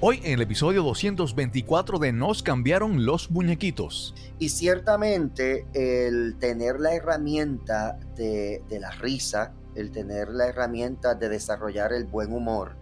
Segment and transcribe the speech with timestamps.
[0.00, 4.14] Hoy en el episodio 224 de Nos cambiaron los muñequitos.
[4.38, 11.28] Y ciertamente el tener la herramienta de, de la risa, el tener la herramienta de
[11.28, 12.76] desarrollar el buen humor,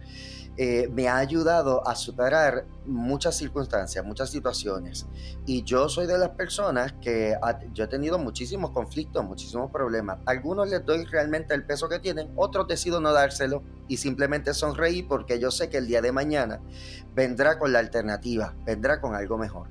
[0.59, 5.05] eh, me ha ayudado a superar muchas circunstancias, muchas situaciones.
[5.45, 7.35] Y yo soy de las personas que
[7.73, 10.19] yo he tenido muchísimos conflictos, muchísimos problemas.
[10.25, 15.07] Algunos les doy realmente el peso que tienen, otros decido no dárselo y simplemente sonreír
[15.07, 16.59] porque yo sé que el día de mañana
[17.13, 19.67] vendrá con la alternativa, vendrá con algo mejor.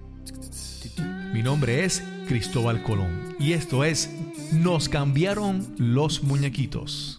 [1.33, 4.09] Mi nombre es Cristóbal Colón y esto es
[4.53, 7.19] Nos cambiaron los muñequitos.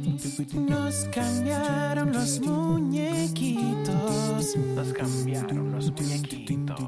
[0.00, 3.86] Nos cambiaron los muñequitos.
[4.74, 6.78] Nos cambiaron los muñequitos.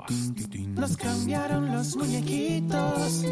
[0.74, 3.24] Nos cambiaron los muñequitos.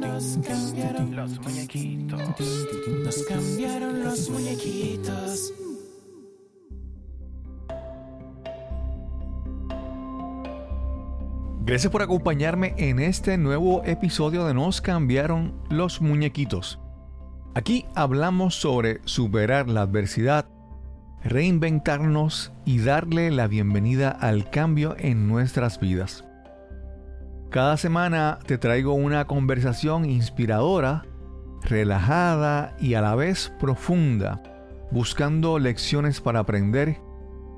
[0.00, 2.20] Nos cambiaron los muñequitos.
[3.04, 5.52] Nos cambiaron los muñequitos.
[11.64, 16.78] Gracias por acompañarme en este nuevo episodio de Nos cambiaron los muñequitos.
[17.56, 20.46] Aquí hablamos sobre superar la adversidad,
[21.22, 26.24] reinventarnos y darle la bienvenida al cambio en nuestras vidas.
[27.50, 31.06] Cada semana te traigo una conversación inspiradora,
[31.62, 34.42] relajada y a la vez profunda,
[34.90, 36.98] buscando lecciones para aprender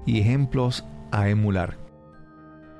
[0.04, 1.78] y ejemplos a emular.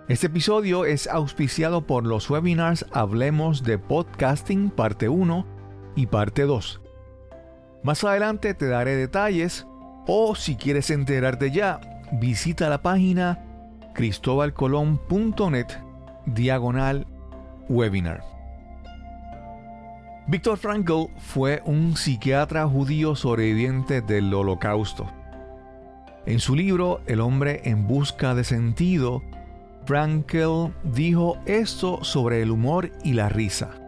[0.09, 5.47] Este episodio es auspiciado por los webinars Hablemos de Podcasting parte 1
[5.97, 6.83] y parte 2
[7.87, 9.65] más adelante te daré detalles
[10.09, 13.39] o si quieres enterarte ya, visita la página
[13.95, 15.69] cristobalcolón.net
[16.27, 17.07] diagonal
[17.69, 18.25] webinar.
[20.27, 25.09] Víctor Frankl fue un psiquiatra judío sobreviviente del holocausto.
[26.27, 29.23] En su libro El hombre en busca de sentido,
[29.85, 33.86] Frankl dijo esto sobre el humor y la risa.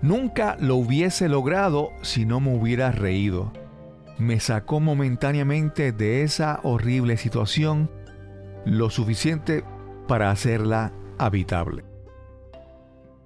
[0.00, 3.52] Nunca lo hubiese logrado si no me hubiera reído.
[4.16, 7.90] Me sacó momentáneamente de esa horrible situación
[8.64, 9.64] lo suficiente
[10.06, 11.84] para hacerla habitable.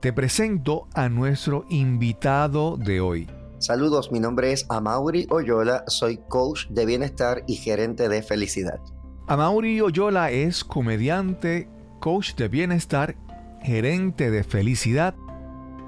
[0.01, 3.31] Te presento a nuestro invitado de hoy.
[3.59, 8.81] Saludos, mi nombre es Amaury Oyola, soy coach de bienestar y gerente de felicidad.
[9.29, 11.69] Amaury Oyola es comediante,
[12.01, 13.15] coach de bienestar,
[13.63, 15.15] gerente de felicidad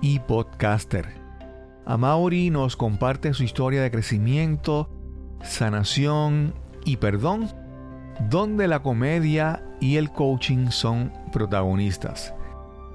[0.04, 1.14] y podcaster.
[1.86, 4.90] Amaury nos comparte su historia de crecimiento,
[5.42, 6.52] sanación
[6.84, 7.48] y perdón,
[8.28, 12.34] donde la comedia y el coaching son protagonistas.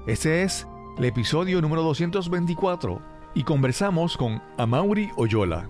[0.06, 3.02] Este es el episodio número 224
[3.34, 5.68] y conversamos con Amaury Oyola.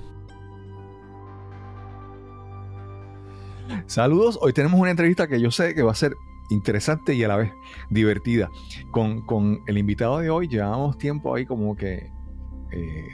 [3.87, 6.13] Saludos, hoy tenemos una entrevista que yo sé que va a ser
[6.51, 7.53] interesante y a la vez
[7.89, 8.51] divertida.
[8.91, 12.11] Con, el invitado de hoy llevamos tiempo ahí como que
[12.73, 13.09] eh,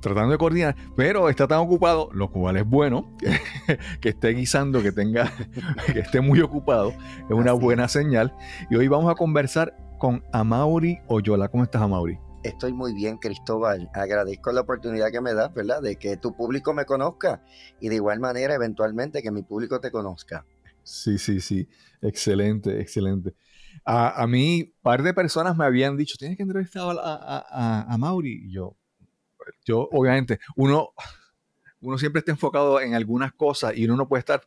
[0.00, 3.16] tratando de coordinar, pero está tan ocupado, lo cual es bueno,
[4.00, 5.32] que, esté guisando, que tenga,
[5.92, 8.34] que esté muy ocupado, es una buena señal.
[8.70, 11.48] Y hoy vamos a conversar con Amaury Oyola.
[11.48, 12.18] ¿Cómo estás, Amaury?
[12.42, 13.88] Estoy muy bien, Cristóbal.
[13.94, 15.80] Agradezco la oportunidad que me das, ¿verdad?
[15.80, 17.40] De que tu público me conozca
[17.80, 20.44] y de igual manera, eventualmente, que mi público te conozca.
[20.82, 21.68] Sí, sí, sí.
[22.00, 23.34] Excelente, excelente.
[23.84, 27.98] A, a mí, un par de personas me habían dicho, tienes que entrevistar a, a,
[27.98, 28.46] Mauri.
[28.46, 28.76] Y yo,
[29.64, 30.90] yo, obviamente, uno,
[31.80, 34.42] uno siempre está enfocado en algunas cosas y uno no puede estar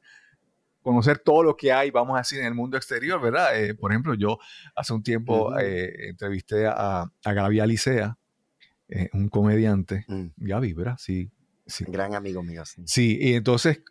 [0.81, 3.59] conocer todo lo que hay, vamos a decir, en el mundo exterior, ¿verdad?
[3.59, 4.38] Eh, por ejemplo, yo
[4.75, 8.19] hace un tiempo eh, entrevisté a, a Gaby Alicea,
[8.90, 10.06] eh, un comediante.
[10.07, 10.28] Mm.
[10.38, 10.95] Gaby, ¿verdad?
[11.00, 11.31] Sí,
[11.66, 11.85] sí.
[11.88, 12.63] Gran amigo mío.
[12.66, 13.81] Sí, sí y entonces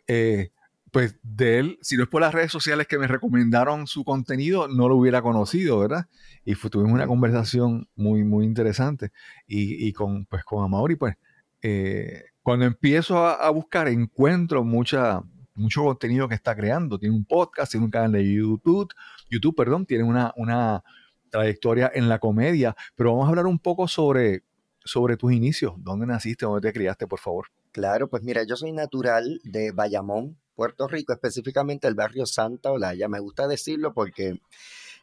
[0.94, 4.68] pues de él, si no es por las redes sociales que me recomendaron su contenido,
[4.68, 6.06] no lo hubiera conocido, ¿verdad?
[6.44, 9.10] Y tuvimos una conversación muy, muy interesante.
[9.48, 11.16] Y, con, pues, con Amaury, pues,
[11.62, 15.20] eh, cuando empiezo a, buscar, encuentro mucha,
[15.56, 16.96] mucho contenido que está creando.
[16.96, 18.94] Tiene un podcast, tiene un canal de YouTube,
[19.28, 20.84] YouTube, perdón, tiene una, una
[21.28, 22.76] trayectoria en la comedia.
[22.94, 24.44] Pero vamos a hablar un poco sobre,
[24.84, 25.74] sobre tus inicios.
[25.78, 26.46] ¿Dónde naciste?
[26.46, 27.48] ¿Dónde te criaste, por favor?
[27.72, 33.08] Claro, pues mira, yo soy natural de Bayamón, Puerto Rico, específicamente el barrio Santa Olaya.
[33.08, 34.40] Me gusta decirlo porque,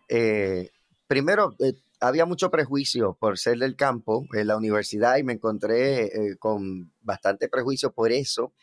[0.09, 0.69] eh,
[1.07, 6.05] primero, eh, había mucho prejuicio por ser del campo en la universidad y me encontré
[6.05, 8.53] eh, con bastante prejuicio por eso.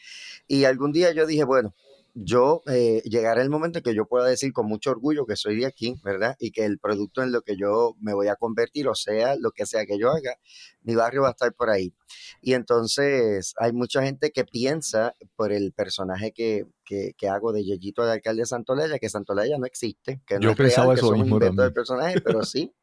[0.46, 1.74] Y algún día yo dije, bueno,
[2.20, 5.60] yo eh, llegará el momento en que yo pueda decir con mucho orgullo que soy
[5.60, 6.34] de aquí, ¿verdad?
[6.40, 9.52] Y que el producto en lo que yo me voy a convertir, o sea, lo
[9.52, 10.36] que sea que yo haga,
[10.82, 11.94] mi barrio va a estar por ahí.
[12.42, 17.64] Y entonces hay mucha gente que piensa por el personaje que, que, que hago de
[17.64, 21.04] Yeyito de alcalde de Santolaya, que Santolaya no existe, que no Yo es real, que
[21.04, 22.74] un invento del personaje, pero sí.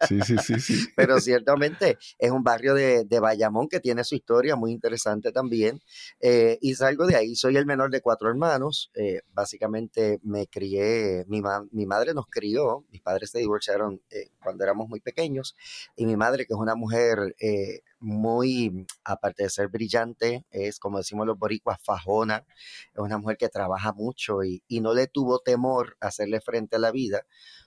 [0.00, 0.84] Sí, sí, sí, sí.
[0.96, 5.80] Pero ciertamente es un barrio de, de Bayamón que tiene su historia muy interesante también.
[6.20, 8.90] Eh, y salgo de ahí, soy el menor de cuatro hermanos.
[8.94, 14.28] eh, básicamente me crié, mi, ma- mi madre nos crió, mis padres se divorciaron eh,
[14.42, 15.56] cuando éramos muy pequeños.
[15.96, 20.98] Y mi madre, que es una mujer eh, muy, aparte de ser brillante, es como
[20.98, 22.44] decimos los boricuas, fajona.
[22.92, 26.76] Es una mujer que trabaja mucho y, y no le tuvo temor a hacerle frente
[26.76, 27.24] a la vida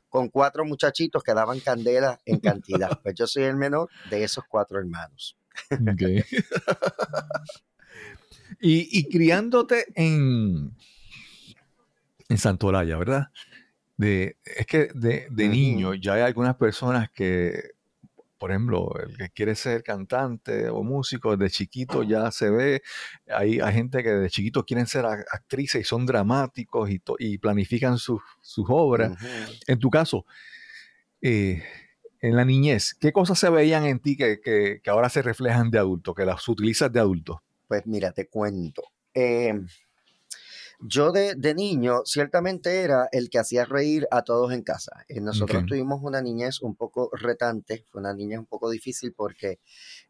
[0.09, 2.99] con cuatro muchachitos que daban candela en cantidad.
[3.01, 5.37] Pues yo soy el menor de esos cuatro hermanos.
[8.59, 10.75] Y, y criándote en,
[12.29, 13.27] en Santolaya, ¿verdad?
[13.97, 17.76] De, es que de, de niño ya hay algunas personas que,
[18.37, 22.81] por ejemplo, el que quiere ser cantante o músico, de chiquito ya se ve,
[23.27, 27.37] hay, hay gente que de chiquito quieren ser actrices y son dramáticos y, to- y
[27.39, 29.11] planifican sus, sus obras.
[29.67, 30.25] En tu caso,
[31.21, 31.63] eh,
[32.21, 35.69] en la niñez, ¿qué cosas se veían en ti que, que- que ahora se reflejan
[35.71, 37.43] de adulto, que las utilizas de adulto?
[37.67, 38.83] Pues mira, te cuento.
[39.13, 39.53] Eh,
[40.79, 45.05] yo de, de niño ciertamente era el que hacía reír a todos en casa.
[45.07, 49.59] Eh, nosotros tuvimos una niñez un poco retante, fue una niñez un poco difícil porque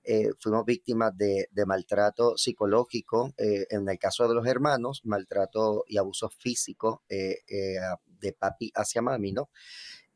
[0.03, 5.83] eh, fuimos víctimas de, de maltrato psicológico, eh, en el caso de los hermanos, maltrato
[5.87, 7.75] y abuso físico eh, eh,
[8.05, 9.49] de papi hacia mami, ¿no?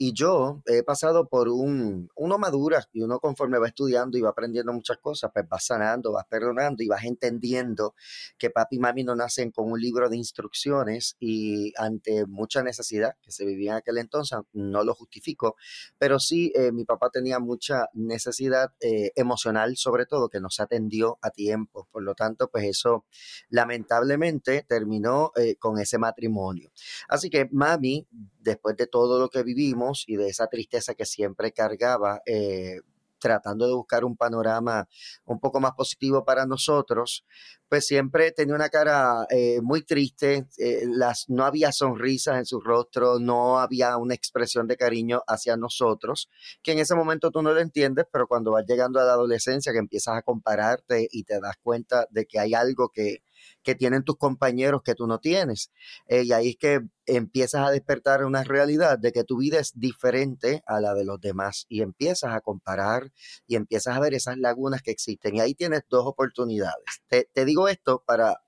[0.03, 4.31] Y yo he pasado por un, uno madura y uno conforme va estudiando y va
[4.31, 7.93] aprendiendo muchas cosas, pues vas sanando, vas perdonando y vas entendiendo
[8.39, 13.15] que papi y mami no nacen con un libro de instrucciones y ante mucha necesidad
[13.21, 15.55] que se vivía en aquel entonces, no lo justifico,
[15.99, 20.63] pero sí eh, mi papá tenía mucha necesidad eh, emocional sobre todo que no se
[20.63, 23.05] atendió a tiempo, por lo tanto pues eso
[23.49, 26.71] lamentablemente terminó eh, con ese matrimonio.
[27.07, 28.07] Así que mami,
[28.41, 32.81] después de todo lo que vivimos y de esa tristeza que siempre cargaba, eh,
[33.21, 34.89] tratando de buscar un panorama
[35.25, 37.23] un poco más positivo para nosotros,
[37.69, 42.59] pues siempre tenía una cara eh, muy triste, eh, las, no había sonrisas en su
[42.59, 46.29] rostro, no había una expresión de cariño hacia nosotros,
[46.63, 49.71] que en ese momento tú no lo entiendes, pero cuando vas llegando a la adolescencia,
[49.71, 53.23] que empiezas a compararte y te das cuenta de que hay algo que,
[53.63, 55.71] que tienen tus compañeros que tú no tienes.
[56.07, 59.71] Eh, y ahí es que empiezas a despertar una realidad de que tu vida es
[59.79, 63.11] diferente a la de los demás y empiezas a comparar
[63.47, 65.35] y empiezas a ver esas lagunas que existen.
[65.35, 67.01] Y ahí tienes dos oportunidades.
[67.07, 68.41] Te, te digo esto para,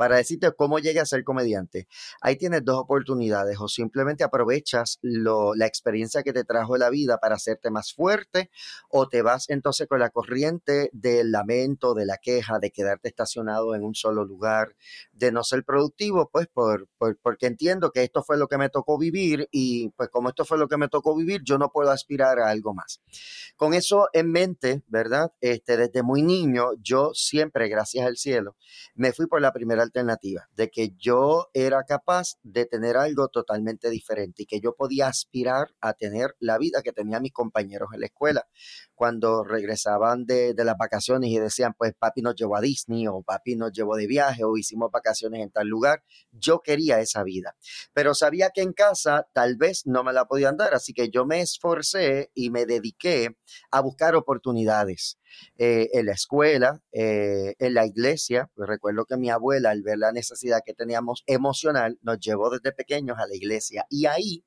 [0.00, 1.86] para decirte cómo llegué a ser comediante.
[2.22, 7.18] Ahí tienes dos oportunidades o simplemente aprovechas lo, la experiencia que te trajo la vida
[7.18, 8.50] para hacerte más fuerte
[8.88, 13.74] o te vas entonces con la corriente del lamento, de la queja, de quedarte estacionado
[13.74, 14.74] en un solo lugar,
[15.12, 18.70] de no ser productivo, pues por, por, porque entiendo que esto fue lo que me
[18.70, 21.90] tocó vivir y pues como esto fue lo que me tocó vivir, yo no puedo
[21.90, 23.02] aspirar a algo más.
[23.54, 25.34] Con eso en mente, ¿verdad?
[25.42, 28.56] Este, desde muy niño, yo siempre, gracias al cielo,
[28.94, 33.90] me fui por la primera alternativa, de que yo era capaz de tener algo totalmente
[33.90, 38.00] diferente y que yo podía aspirar a tener la vida que tenían mis compañeros en
[38.00, 38.46] la escuela
[38.94, 43.22] cuando regresaban de, de las vacaciones y decían, pues papi nos llevó a Disney o
[43.22, 46.04] papi nos llevó de viaje o hicimos vacaciones en tal lugar.
[46.30, 47.56] Yo quería esa vida,
[47.92, 51.26] pero sabía que en casa tal vez no me la podían dar, así que yo
[51.26, 53.36] me esforcé y me dediqué
[53.70, 55.18] a buscar oportunidades
[55.58, 58.50] eh, en la escuela, eh, en la iglesia.
[58.54, 62.72] Pues recuerdo que mi abuela, al ver la necesidad que teníamos emocional, nos llevó desde
[62.72, 64.44] pequeños a la iglesia y ahí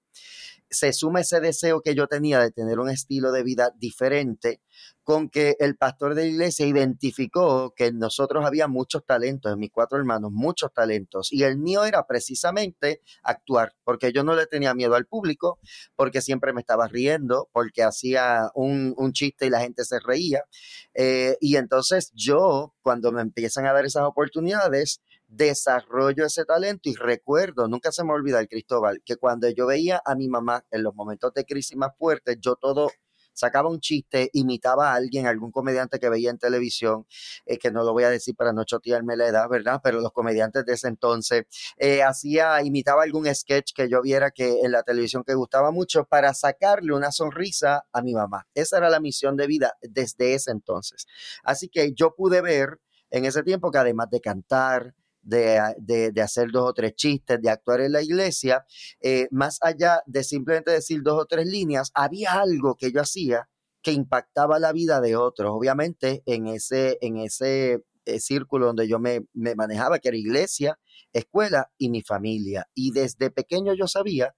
[0.70, 4.62] se suma ese deseo que yo tenía de tener un estilo de vida diferente
[5.04, 9.60] con que el pastor de la iglesia identificó que en nosotros había muchos talentos, en
[9.60, 11.32] mis cuatro hermanos, muchos talentos.
[11.32, 15.60] Y el mío era precisamente actuar, porque yo no le tenía miedo al público,
[15.96, 20.46] porque siempre me estaba riendo, porque hacía un, un chiste y la gente se reía.
[20.94, 25.02] Eh, y entonces yo, cuando me empiezan a dar esas oportunidades,
[25.36, 30.02] desarrollo ese talento y recuerdo, nunca se me olvida el Cristóbal, que cuando yo veía
[30.06, 32.90] a mi mamá en los momentos de crisis más fuertes, yo todo
[33.34, 37.06] sacaba un chiste, imitaba a alguien, algún comediante que veía en televisión,
[37.46, 39.82] eh, que no lo voy a decir para no chotearme la edad, ¿verdad?
[39.84, 41.46] Pero los comediantes de ese entonces,
[41.78, 46.06] eh, hacía, imitaba algún sketch que yo viera que en la televisión que gustaba mucho
[46.06, 48.48] para sacarle una sonrisa a mi mamá.
[48.54, 51.08] Esa era la misión de vida desde ese entonces.
[51.44, 56.70] Así que yo pude ver en ese tiempo que además de cantar, de, hacer dos
[56.70, 58.66] o tres chistes, de actuar en la iglesia,
[59.02, 63.50] eh, más allá de simplemente decir dos o tres líneas, había algo que yo hacía
[63.82, 65.52] que impactaba la vida de otros.
[65.52, 70.80] Obviamente en ese, en ese eh, círculo donde yo me, me manejaba, que era iglesia,
[71.12, 72.68] escuela y mi familia.
[72.74, 74.36] Y desde pequeño yo sabía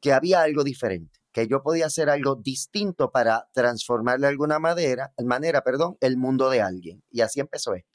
[0.00, 5.12] que había algo diferente que yo podía hacer algo distinto para transformar de alguna manera,
[5.24, 7.02] manera perdón, el mundo de alguien.
[7.10, 7.89] Y así empezó esto.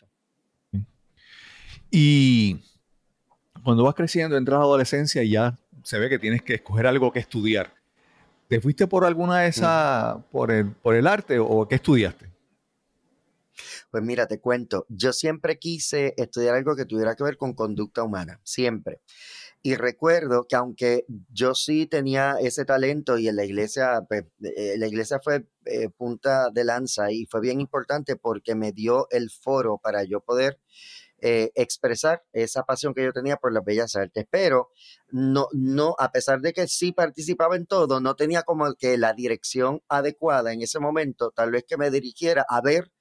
[1.97, 2.59] Y
[3.63, 7.09] cuando vas creciendo, entras a adolescencia y ya se ve que tienes que escoger algo
[7.13, 7.73] que estudiar.
[8.49, 12.29] ¿Te fuiste por alguna de esas, por, el, por el arte o qué estudiaste?
[13.89, 18.03] Pues mira, te cuento, yo siempre quise estudiar algo que tuviera que ver con conducta
[18.03, 18.99] humana, siempre.
[19.63, 24.75] Y recuerdo que aunque yo sí tenía ese talento y en la iglesia, pues, eh,
[24.77, 29.29] la iglesia fue eh, punta de lanza y fue bien importante porque me dio el
[29.29, 30.59] foro para yo poder
[31.21, 34.69] eh, expresar esa pasión que yo tenía por las bellas artes, pero
[35.09, 39.13] no, no, a pesar de que sí participaba en todo, no tenía como que la
[39.13, 42.91] dirección adecuada en ese momento, tal vez que me dirigiera a ver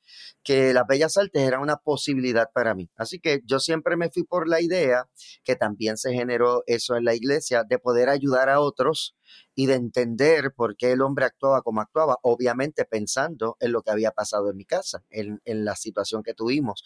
[0.43, 2.91] que las bellas artes eran una posibilidad para mí.
[2.97, 5.09] Así que yo siempre me fui por la idea,
[5.43, 9.17] que también se generó eso en la iglesia, de poder ayudar a otros
[9.55, 13.91] y de entender por qué el hombre actuaba como actuaba, obviamente pensando en lo que
[13.91, 16.85] había pasado en mi casa, en, la situación que tuvimos.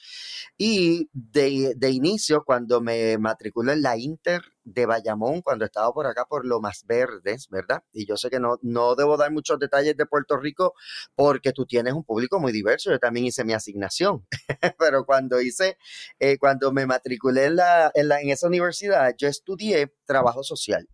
[0.57, 6.07] Y de, de, inicio, cuando me matriculé en la Inter de Bayamón, cuando estaba por
[6.07, 7.83] acá por Lomas Verdes, ¿verdad?
[7.93, 10.75] Y yo sé que no, no debo dar muchos detalles de Puerto Rico
[11.15, 14.27] porque tú tienes un público muy diverso, yo también hice mi asignación,
[14.79, 15.79] pero cuando hice,
[16.19, 20.89] eh, cuando me matriculé en, la, en, la, en esa universidad, yo estudié trabajo social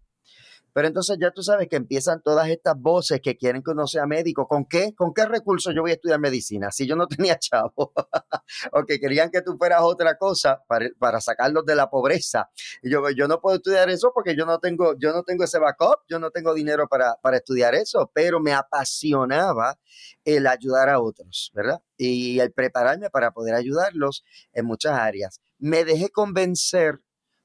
[0.75, 4.07] pero entonces ya tú sabes que empiezan todas estas voces que quieren que uno sea
[4.07, 4.49] médico.
[4.49, 4.93] ¿Con qué?
[4.97, 6.73] ¿Con qué recursos yo voy a estudiar medicina?
[6.73, 7.93] Si yo no tenía chavo.
[8.73, 12.51] o que querían que tú fueras otra cosa para, para sacarlos de la pobreza.
[12.83, 15.61] Y yo, yo no puedo estudiar eso porque yo no tengo, yo no tengo ese
[15.61, 19.79] backup, yo no tengo dinero para, para estudiar eso, pero me apasionaba
[20.25, 21.81] el ayudar a otros, ¿verdad?
[21.97, 25.41] Y el prepararme para poder ayudarlos en muchas áreas.
[25.59, 27.04] Me dejé convencer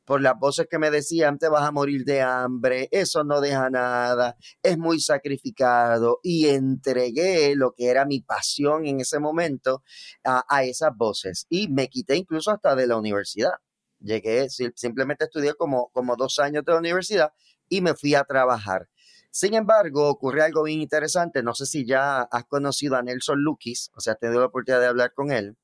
[0.09, 3.69] por las voces que me decían, te vas a morir de hambre, eso no deja
[3.69, 9.83] nada, es muy sacrificado, y entregué lo que era mi pasión en ese momento
[10.23, 11.45] a, esas voces.
[11.47, 13.51] Y me quité incluso hasta de la universidad.
[13.99, 17.31] Llegué, simplemente estudié como, como dos años de la universidad
[17.69, 18.89] y me fui a trabajar.
[19.29, 21.43] Sin embargo, ocurrió algo bien interesante.
[21.43, 24.81] No sé si ya has conocido a Nelson Lukis, o sea, has tenido la oportunidad
[24.81, 25.55] de hablar con él.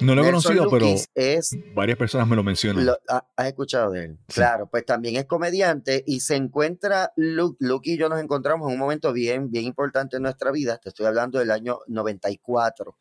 [0.00, 0.86] No lo he conocido, pero
[1.74, 2.86] varias personas me lo mencionan.
[3.08, 4.18] ¿Has escuchado de él?
[4.26, 8.74] Claro, pues también es comediante y se encuentra, Luke, Luke y yo nos encontramos en
[8.74, 12.96] un momento bien, bien importante en nuestra vida, te estoy hablando del año 94,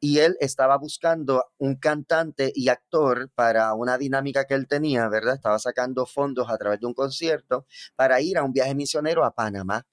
[0.00, 5.34] y él estaba buscando un cantante y actor para una dinámica que él tenía, ¿verdad?
[5.34, 9.32] Estaba sacando fondos a través de un concierto para ir a un viaje misionero a
[9.34, 9.86] Panamá.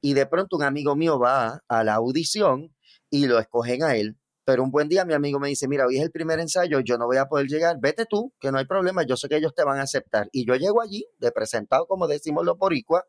[0.00, 2.74] Y de pronto un amigo mío va a la audición
[3.08, 4.18] y lo escogen a él
[4.52, 6.98] pero un buen día mi amigo me dice, mira, hoy es el primer ensayo, yo
[6.98, 9.54] no voy a poder llegar, vete tú, que no hay problema, yo sé que ellos
[9.54, 10.28] te van a aceptar.
[10.30, 13.04] Y yo llego allí, de presentado, como decimos los boricuas,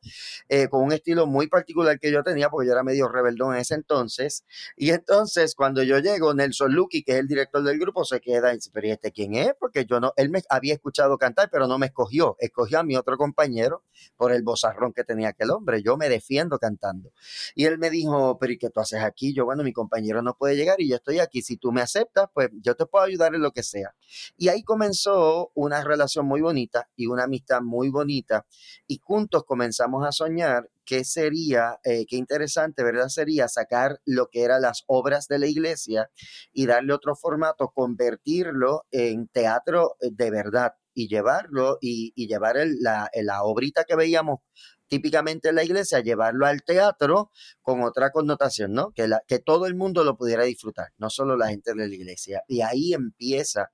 [0.47, 3.59] eh, con un estilo muy particular que yo tenía, porque yo era medio rebeldón en
[3.59, 4.45] ese entonces.
[4.77, 8.53] Y entonces, cuando yo llego, Nelson Lucky, que es el director del grupo, se queda
[8.53, 9.51] y dice, pero ¿y este quién es?
[9.59, 12.95] Porque yo no, él me había escuchado cantar, pero no me escogió, escogió a mi
[12.95, 13.83] otro compañero
[14.15, 15.83] por el bozarrón que tenía aquel hombre.
[15.83, 17.11] Yo me defiendo cantando.
[17.53, 19.33] Y él me dijo, pero ¿y qué tú haces aquí?
[19.33, 22.27] Yo, bueno, mi compañero no puede llegar y yo estoy aquí, si tú me aceptas,
[22.33, 23.95] pues yo te puedo ayudar en lo que sea.
[24.37, 28.45] Y ahí comenzó una relación muy bonita y una amistad muy bonita
[28.87, 33.07] y juntos comenzamos a soñar qué sería, eh, qué interesante, ¿verdad?
[33.07, 36.09] Sería sacar lo que eran las obras de la iglesia
[36.51, 43.09] y darle otro formato, convertirlo en teatro eh, de verdad y llevarlo y, llevar la,
[43.13, 44.39] la obrita que veíamos
[44.93, 47.31] típicamente en la iglesia, llevarlo al teatro
[47.63, 48.91] con otra connotación, ¿no?
[48.91, 51.95] Que, la, que todo el mundo lo pudiera disfrutar, no solo la gente de la
[51.95, 52.43] iglesia.
[52.47, 53.71] Y ahí empieza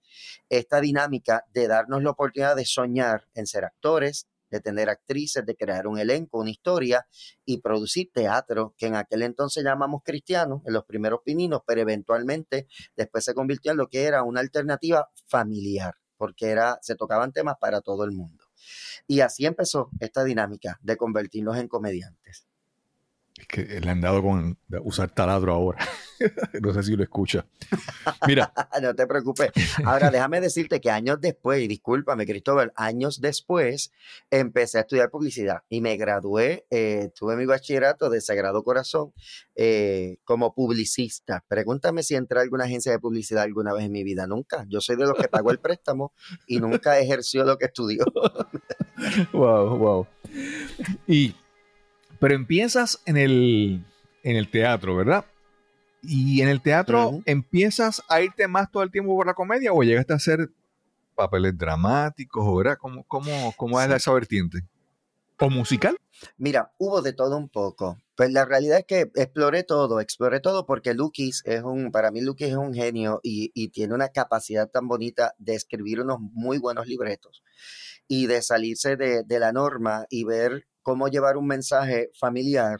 [0.48, 5.56] esta dinámica de darnos la oportunidad de soñar en ser actores, de tener actrices, de
[5.58, 7.06] crear un elenco, una historia
[7.46, 12.68] y producir teatro, que en aquel entonces llamamos cristiano, en los primeros pininos, pero eventualmente
[12.96, 17.56] después se convirtió en lo que era una alternativa familiar, porque era, se tocaban temas
[17.60, 18.44] para todo el mundo.
[19.08, 22.49] Y así empezó esta dinámica de convertirnos en comediantes.
[23.40, 25.80] Es que le han dado con usar taladro ahora.
[26.62, 27.46] no sé si lo escucha.
[28.28, 28.52] Mira.
[28.82, 29.52] no te preocupes.
[29.86, 33.94] Ahora, déjame decirte que años después, y discúlpame, Cristóbal, años después
[34.30, 39.14] empecé a estudiar publicidad y me gradué, eh, tuve mi bachillerato de Sagrado Corazón
[39.56, 41.46] eh, como publicista.
[41.48, 44.28] Pregúntame si entré a alguna agencia de publicidad alguna vez en mi vida.
[44.28, 44.66] Nunca.
[44.68, 46.12] Yo soy de los que pagó el préstamo
[46.46, 48.04] y nunca ejerció lo que estudió.
[49.32, 50.08] wow, wow.
[51.08, 51.34] Y
[52.20, 53.84] pero empiezas en el,
[54.24, 55.26] en el teatro, ¿verdad?
[56.02, 59.84] Y en el teatro empiezas a irte más todo el tiempo por la comedia o
[59.84, 60.50] llegaste a hacer
[61.16, 62.78] papeles dramáticos, ¿verdad?
[62.80, 64.60] ¿Cómo, cómo, cómo es esa vertiente?
[65.38, 65.98] ¿O musical?
[66.38, 67.98] Mira, hubo de todo un poco.
[68.16, 72.22] Pues la realidad es que exploré todo, exploré todo porque Lukis es un, para mí
[72.22, 76.58] Lukis es un genio y, y tiene una capacidad tan bonita de escribir unos muy
[76.58, 77.44] buenos libretos
[78.08, 82.80] y de salirse de, de la norma y ver cómo llevar un mensaje familiar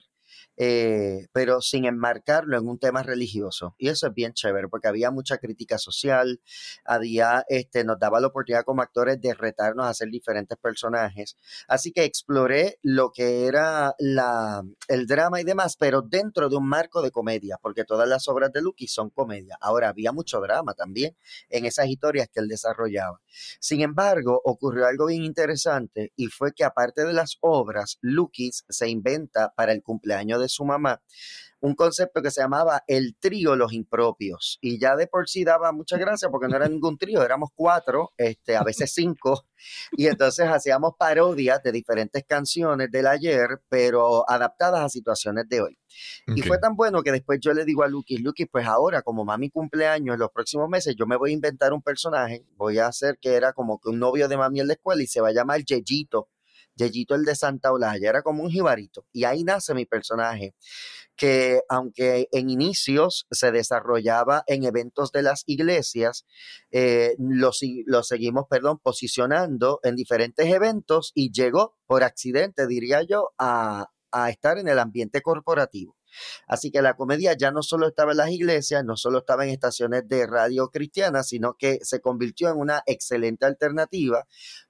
[0.62, 3.76] eh, pero sin enmarcarlo en un tema religioso.
[3.78, 6.42] Y eso es bien chévere, porque había mucha crítica social,
[6.84, 11.38] había, este, nos daba la oportunidad como actores de retarnos a hacer diferentes personajes.
[11.70, 16.68] Así que exploré lo que era la, el drama y demás, pero dentro de un
[16.68, 19.58] marco de comedia, porque todas las obras de Lucky son comedia.
[19.62, 21.16] Ahora, había mucho drama también
[21.50, 23.22] en esas historias que él desarrollaba.
[23.62, 28.90] Sin embargo, ocurrió algo bien interesante y fue que aparte de las obras, Lukis se
[28.90, 31.02] inventa para el cumpleaños de su mamá,
[31.62, 34.58] un concepto que se llamaba el trío Los Impropios.
[34.62, 38.12] Y ya de por sí daba mucha gracia porque no era ningún trío, éramos cuatro,
[38.18, 39.46] este, a veces cinco.
[39.92, 45.78] Y entonces hacíamos parodias de diferentes canciones del ayer, pero adaptadas a situaciones de hoy.
[46.34, 49.26] Y fue tan bueno que después yo le digo a Lucky, Lucky, pues ahora como
[49.26, 52.88] mami cumpleaños en los próximos meses, yo me voy a inventar un personaje, voy a
[52.88, 55.28] hacer que era como que un novio de mami en la escuela y se va
[55.28, 56.30] a llamar Yeyito
[56.80, 59.06] Yeyito el de Santa Olaya, era como un jibarito.
[59.12, 60.56] Y ahí nace mi personaje,
[61.16, 66.26] que aunque en inicios se desarrollaba en eventos de las iglesias,
[66.72, 67.52] eh, lo,
[68.04, 74.58] seguimos, perdón, posicionando en diferentes eventos y llegó por accidente, diría yo, a, a estar
[74.58, 75.99] en el ambiente corporativo.
[76.48, 79.52] Así que la comedia ya no solo estaba en las iglesias, no solo estaba en
[79.52, 84.26] estaciones de radio cristiana, sino que se convirtió en una excelente alternativa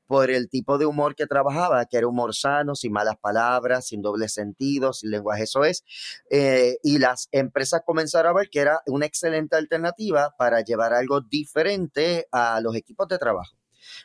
[0.09, 4.01] por el tipo de humor que trabajaba, que era humor sano, sin malas palabras, sin
[4.01, 5.83] doble sentido, sin lenguaje, eso es.
[6.31, 11.21] Eh, y las empresas comenzaron a ver que era una excelente alternativa para llevar algo
[11.21, 13.58] diferente a los equipos de trabajo.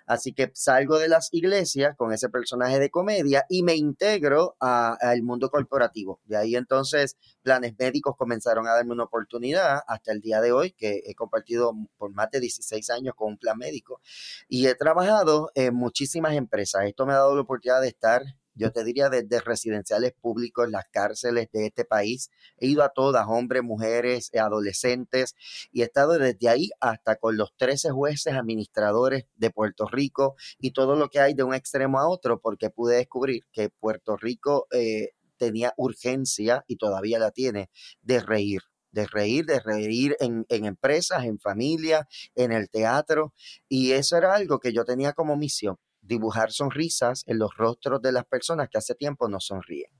[0.07, 5.23] Así que salgo de las iglesias con ese personaje de comedia y me integro al
[5.23, 6.21] mundo corporativo.
[6.25, 10.72] De ahí entonces planes médicos comenzaron a darme una oportunidad hasta el día de hoy,
[10.72, 14.01] que he compartido por más de 16 años con un plan médico
[14.48, 16.85] y he trabajado en muchísimas empresas.
[16.85, 18.22] Esto me ha dado la oportunidad de estar
[18.55, 22.31] yo te diría desde residenciales públicos, las cárceles de este país.
[22.59, 25.35] He ido a todas, hombres, mujeres, adolescentes,
[25.73, 30.73] y he estado desde ahí hasta con los 13 jueces administradores de Puerto Rico y
[30.73, 34.67] todo lo que hay de un extremo a otro, porque pude descubrir que Puerto Rico
[34.73, 37.71] eh, tenía urgencia y todavía la tiene
[38.03, 38.62] de reír
[38.93, 43.35] de reír, de reír en, en, empresas, en familia, en el teatro.
[43.69, 48.12] Y eso era algo que yo tenía como misión dibujar sonrisas en los rostros de
[48.12, 49.90] las personas que hace tiempo no sonríen.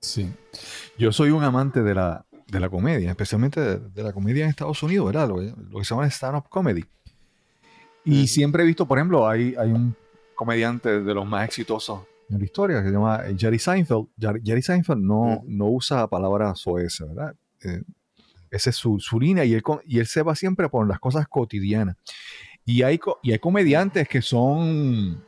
[0.00, 0.32] Sí.
[0.98, 4.82] Yo soy un amante de la, de la comedia, especialmente de, la comedia en Estados
[4.82, 5.28] Unidos, ¿verdad?
[5.28, 6.84] Lo, que se llama stand-up comedy.
[8.04, 9.96] Y siempre he visto, por ejemplo, hay, hay un
[10.34, 14.08] comediante de los más exitosos en la historia que se llama Jerry Seinfeld.
[14.18, 17.34] Jerry Seinfeld no, no usa palabras soeces, ¿verdad?
[17.62, 17.82] Eh,
[18.50, 21.26] esa es su, su línea y él, y él se va siempre por las cosas
[21.28, 21.96] cotidianas.
[22.66, 25.22] Y hay, y hay comediantes que son,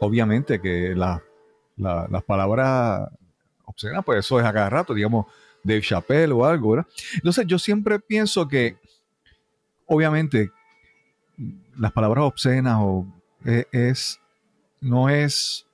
[0.00, 1.20] obviamente, que las
[2.26, 3.08] palabras
[3.64, 5.26] obscenas, pues eso es a cada rato, digamos,
[5.62, 6.86] Dave Chappelle o algo, ¿verdad?
[7.14, 8.78] Entonces yo siempre pienso que,
[9.86, 10.50] obviamente,
[11.76, 13.06] las palabras obscenas o
[13.44, 14.20] e, es,
[14.80, 15.66] no es,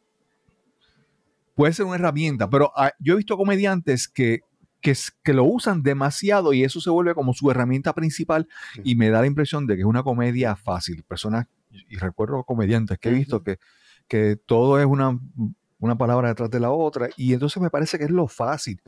[1.54, 4.40] puede ser una herramienta, pero yo he visto comediantes que
[4.82, 8.48] que, que, lo usan demasiado y eso se vuelve como su herramienta principal
[8.84, 11.02] y me da la impresión de que es una comedia fácil.
[11.04, 13.58] Personas, y recuerdo comediantes que he visto que,
[14.08, 15.18] que todo es una,
[15.78, 18.82] una palabra detrás de la otra y entonces me parece que es lo fácil.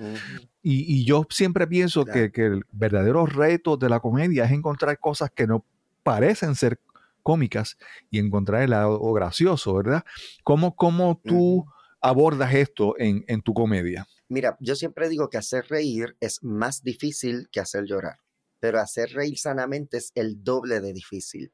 [0.62, 4.98] y, y, yo siempre pienso que, que, el verdadero reto de la comedia es encontrar
[4.98, 5.64] cosas que no
[6.02, 6.80] parecen ser
[7.22, 7.78] cómicas
[8.10, 10.04] y encontrar el lado gracioso, ¿verdad?
[10.42, 11.66] ¿Cómo, cómo tú
[12.00, 14.06] abordas esto en, en tu comedia?
[14.28, 18.20] Mira, yo siempre digo que hacer reír es más difícil que hacer llorar,
[18.58, 21.52] pero hacer reír sanamente es el doble de difícil.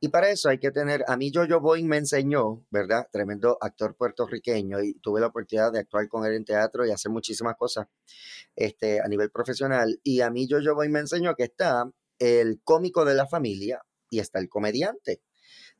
[0.00, 3.06] Y para eso hay que tener, a mí Jojo Boeing me enseñó, ¿verdad?
[3.12, 7.12] Tremendo actor puertorriqueño y tuve la oportunidad de actuar con él en teatro y hacer
[7.12, 7.86] muchísimas cosas
[8.56, 10.00] este, a nivel profesional.
[10.02, 11.88] Y a mí Jojo Boeing me enseñó que está
[12.18, 15.22] el cómico de la familia y está el comediante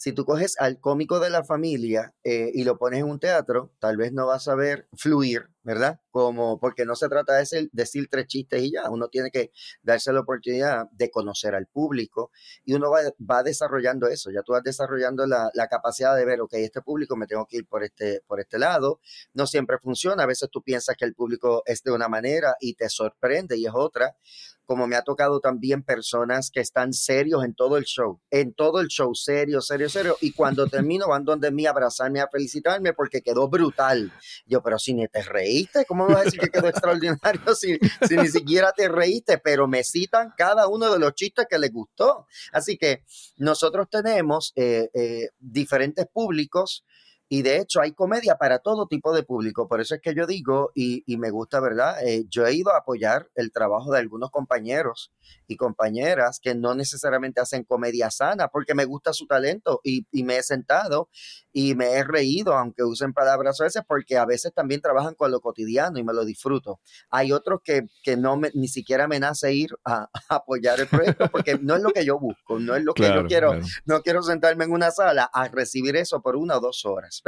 [0.02, 3.72] si tú coges al cómico de la familia eh, y lo pones en un teatro,
[3.78, 6.00] tal vez no vas a ver fluir, ¿verdad?
[6.10, 10.12] Como, porque no se trata de decir tres chistes y ya, uno tiene que darse
[10.12, 12.30] la oportunidad de conocer al público
[12.64, 16.54] y uno va, desarrollando eso, ya tú vas desarrollando la, la, capacidad de ver, ok,
[16.54, 19.00] este público me tengo que ir por este, por este lado,
[19.34, 22.74] no siempre funciona, a veces tú piensas que el público es de una manera y
[22.74, 24.16] te sorprende y es otra,
[24.64, 28.80] como me ha tocado también personas que están serios en todo el show, en todo
[28.80, 32.92] el show, serio, serio, serio, y cuando termino van donde mí a abrazarme, a felicitarme
[32.92, 34.12] porque quedó brutal.
[34.46, 37.78] Yo, pero si ni te reíste, ¿cómo me vas a decir que quedó extraordinario si,
[38.08, 39.38] si ni siquiera te reíste?
[39.38, 42.26] Pero me citan cada uno de los chistes que les gustó.
[42.52, 43.04] Así que
[43.36, 46.84] nosotros tenemos eh, eh, diferentes públicos
[47.32, 49.66] y de hecho hay comedia para todo tipo de público.
[49.66, 51.96] Por eso es que yo digo, y, me gusta, ¿verdad?
[52.06, 55.14] Eh, yo he ido a apoyar el trabajo de algunos compañeros
[55.46, 60.36] y compañeras que no necesariamente hacen comedia sana, porque me gusta su talento y, me
[60.36, 61.08] he sentado
[61.54, 65.30] y me he reído, aunque usen palabras a veces, porque a veces también trabajan con
[65.30, 66.80] lo cotidiano y me lo disfruto.
[67.08, 71.30] Hay otros que, que no me, ni siquiera me nace ir a, apoyar el proyecto,
[71.30, 73.54] porque no es lo que yo busco, no es lo que yo quiero.
[73.86, 77.21] No quiero sentarme en una sala a recibir eso por una o dos horas.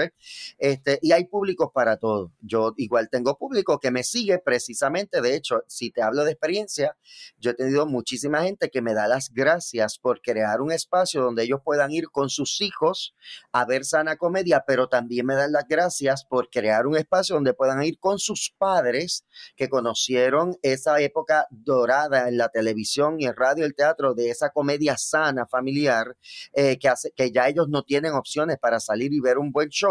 [0.59, 2.33] Este, y hay públicos para todo.
[2.41, 6.97] Yo igual tengo público que me sigue precisamente, de hecho, si te hablo de experiencia,
[7.39, 11.45] yo he tenido muchísima gente que me da las gracias por crear un espacio donde
[11.45, 13.15] ellos puedan ir con sus hijos
[13.53, 17.55] a ver sana comedia, pero también me dan las gracias por crear un espacio donde
[17.55, 19.25] puedan ir con sus padres
[19.57, 24.51] que conocieron esa época dorada en la televisión y el radio, el teatro de esa
[24.51, 26.17] comedia sana familiar
[26.53, 29.69] eh, que hace que ya ellos no tienen opciones para salir y ver un buen
[29.69, 29.84] show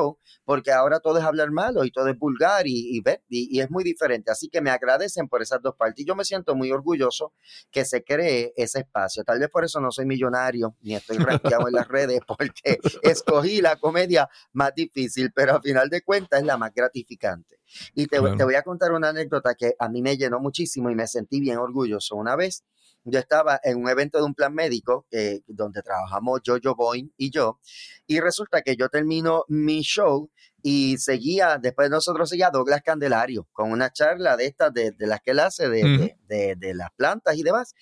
[0.45, 4.31] porque ahora todo es hablar malo y todo es vulgar y, y, es muy diferente.
[4.31, 7.33] Así que me agradecen por esas dos partes y yo me siento muy orgulloso
[7.71, 9.23] que se cree ese espacio.
[9.23, 13.61] Tal vez por eso no soy millonario ni estoy rankeado en las redes porque escogí
[13.61, 17.59] la comedia más difícil, pero al final de cuentas es la más gratificante.
[17.95, 20.95] Y te, te voy a contar una anécdota que a mí me llenó muchísimo y
[20.95, 22.15] me sentí bien orgulloso.
[22.15, 22.63] Una vez
[23.05, 27.31] yo estaba en un evento de un plan médico eh, donde trabajamos Jojo Boyne y
[27.31, 27.59] yo,
[28.07, 30.29] y resulta que yo termino mi show
[30.65, 35.19] y seguía, después de nosotros seguía Douglas Candelario con una charla de estas, de, las
[35.19, 37.75] que él hace, de, de, las plantas y demás.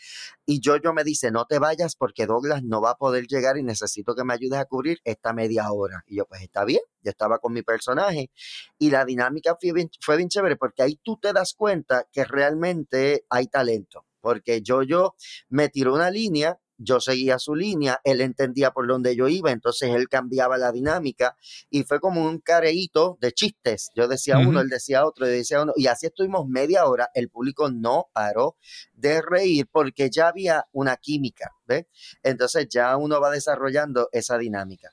[0.48, 3.64] Y Jojo me dice, no te vayas porque Douglas no va a poder llegar y
[3.64, 6.04] necesito que me ayudes a cubrir esta media hora.
[6.08, 8.32] Y yo, pues está bien, yo estaba con mi personaje
[8.80, 12.26] y la dinámica fue bien, fue bien chévere porque ahí tú te das cuenta que
[12.26, 15.16] realmente hay talento porque yo, yo
[15.50, 19.90] me tiró una línea, yo seguía su línea, él entendía por dónde yo iba, entonces
[19.90, 21.38] él cambiaba la dinámica
[21.70, 23.92] y fue como un careíto de chistes.
[23.96, 27.30] Yo decía uno, él decía otro, yo decía uno, y así estuvimos media hora, el
[27.30, 28.58] público no paró
[28.94, 31.86] de reír porque ya había una química, ¿ves?
[32.24, 34.90] Entonces ya uno va desarrollando esa dinámica.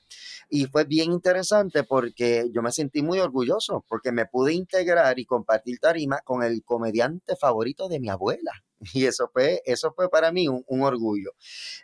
[0.49, 5.25] Y fue bien interesante porque yo me sentí muy orgulloso porque me pude integrar y
[5.25, 8.51] compartir tarima con el comediante favorito de mi abuela.
[8.93, 11.31] Y eso fue, eso fue para mí un, orgullo.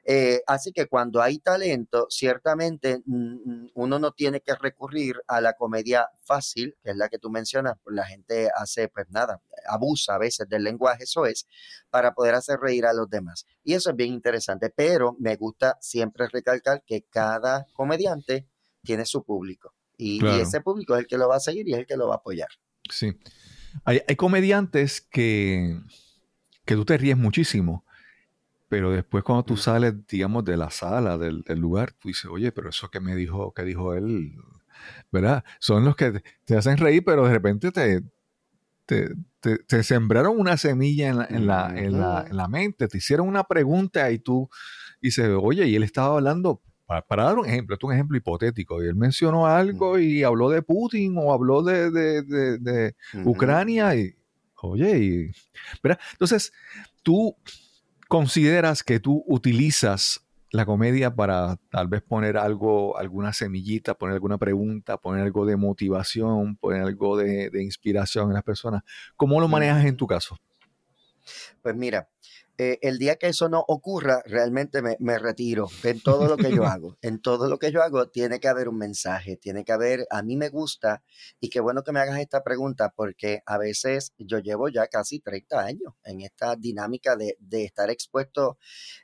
[0.04, 5.42] Eh, así que cuando hay talento, ciertamente mm, mm, uno no tiene que recurrir a
[5.42, 9.42] la comedia fácil, que es la que tú mencionas, pues la gente hace, pues nada,
[9.68, 11.48] abusa a veces del lenguaje, eso es,
[11.90, 13.46] para poder hacer reír a los demás.
[13.64, 18.48] Y eso es bien interesante, pero me gusta siempre recalcar que cada comediante
[18.84, 19.74] tiene su público.
[19.98, 22.08] Y, ese público es el que lo va a seguir y es el que lo
[22.08, 22.50] va a apoyar.
[22.90, 23.18] Sí.
[23.86, 25.80] hay comediantes que
[26.66, 27.86] que tú te ríes muchísimo,
[28.68, 32.70] pero después cuando tú sales, digamos, de la sala, del, lugar, tú dices, oye, pero
[32.70, 34.34] eso que me dijo, que dijo él,
[35.12, 35.44] ¿verdad?
[35.60, 38.02] Son los que te, hacen reír, pero de repente te,
[38.86, 43.28] te, sembraron una semilla en la, en, la, en, la, en la, mente, te hicieron
[43.28, 44.50] una pregunta y tú
[45.00, 48.84] dices, oye, y él estaba hablando, para, dar un ejemplo, esto es un ejemplo hipotético,
[48.84, 54.16] y él mencionó algo y habló de Putin o habló de, de Ucrania y
[54.70, 55.32] Oye, y,
[56.12, 56.54] entonces,
[57.04, 57.36] tú
[58.08, 64.38] consideras que tú utilizas la comedia para tal vez poner algo, alguna semillita, poner alguna
[64.38, 68.84] pregunta, poner algo de motivación, poner algo de, inspiración en las personas.
[69.18, 70.38] ¿Cómo lo manejas en tu caso?
[71.62, 72.08] Pues mira,
[72.58, 76.52] eh, el día que eso no ocurra, realmente me, me, retiro en todo lo que
[76.52, 76.98] yo hago.
[77.02, 80.22] En todo lo que yo hago tiene que haber un mensaje, tiene que haber, a
[80.24, 81.04] mí me gusta,
[81.40, 85.20] y qué bueno que me hagas esta pregunta, porque a veces yo llevo ya casi
[85.20, 88.58] 30 años en esta dinámica de, de estar expuesto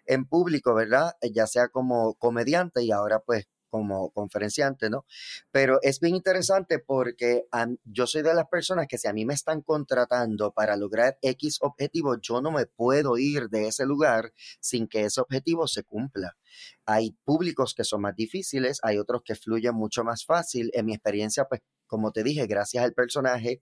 [0.06, 1.16] en público, ¿verdad?
[1.22, 5.06] Ya sea como comediante y ahora pues como conferenciante, ¿no?
[5.50, 7.46] Pero es bien interesante porque
[7.86, 11.58] yo soy de las personas que si a mí me están contratando para lograr X
[11.62, 16.38] objetivo, yo no me puedo ir de ese lugar sin que ese objetivo se cumpla.
[16.86, 20.70] Hay públicos que son más difíciles, hay otros que fluyen mucho más fácil.
[20.74, 23.62] En mi experiencia, pues como te dije, gracias al personaje,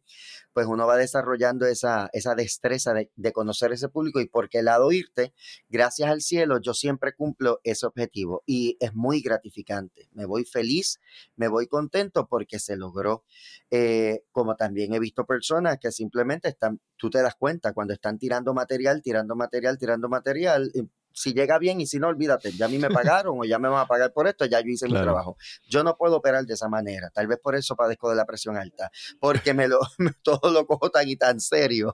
[0.54, 4.66] pues uno va desarrollando esa, esa destreza de, de, conocer ese público y porque el
[4.66, 5.34] lado irte,
[5.68, 10.10] gracias al cielo, yo siempre cumplo ese objetivo y es muy gratificante.
[10.12, 11.00] Me voy feliz,
[11.38, 13.24] me voy contento porque se logró.
[13.72, 18.20] Eh, como también he visto personas que simplemente están, tú te das cuenta, cuando están
[18.20, 20.72] tirando material, tirando material, tirando material,
[21.20, 22.90] si llega bien y si no, olvídate, ya a mí me
[23.26, 25.38] pagaron o ya me van a pagar por esto, ya yo hice mi trabajo.
[25.68, 28.58] Yo no puedo operar de esa manera, tal vez por eso padezco de la presión
[28.58, 29.80] alta, porque me lo,
[30.24, 31.94] todo lo cojo tan y tan serio,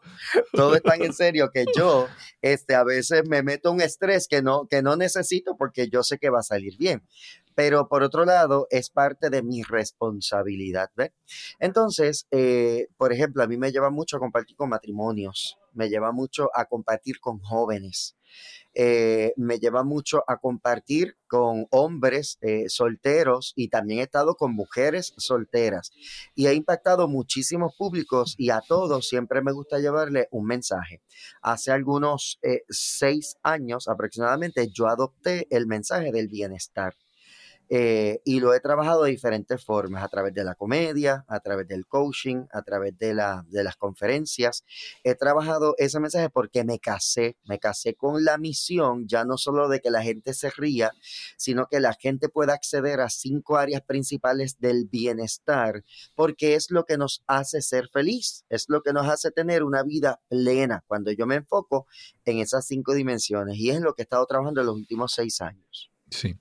[0.54, 2.08] todo es tan en serio que yo
[2.42, 6.18] este, a veces me meto un estrés que no, que no necesito porque yo sé
[6.20, 7.04] que va a salir bien
[7.56, 10.92] pero por otro lado es parte de mi responsabilidad.
[10.96, 11.12] ¿ves?
[11.60, 16.12] Entonces, eh, por ejemplo, a mí me lleva mucho a compartir con matrimonios, me lleva
[16.12, 18.16] mucho a compartir con jóvenes,
[18.76, 24.54] eh, me lleva mucho a compartir con hombres eh, solteros y también he estado con
[24.54, 25.92] mujeres solteras
[26.36, 31.02] y he impactado muchísimos públicos y a todos siempre me gusta llevarle un mensaje.
[31.42, 36.96] Hace algunos eh, seis años aproximadamente yo adopté el mensaje del bienestar.
[37.69, 41.67] Eh, y lo he trabajado de diferentes formas, a través de la comedia, a través
[41.67, 43.15] del coaching, a través de,
[43.47, 44.63] de las conferencias.
[45.04, 49.67] He trabajado ese mensaje porque me casé, me casé con la misión ya no solo
[49.67, 50.91] de que la gente se ría,
[51.38, 55.84] sino que la gente pueda acceder a cinco áreas principales del bienestar,
[56.15, 59.84] porque es lo que nos hace ser feliz, es lo que nos hace tener una
[59.84, 61.88] vida plena cuando yo me enfoco
[62.25, 65.41] en esas cinco dimensiones y es lo que he estado trabajando en los últimos seis
[65.41, 65.91] años.
[66.10, 66.38] Sí.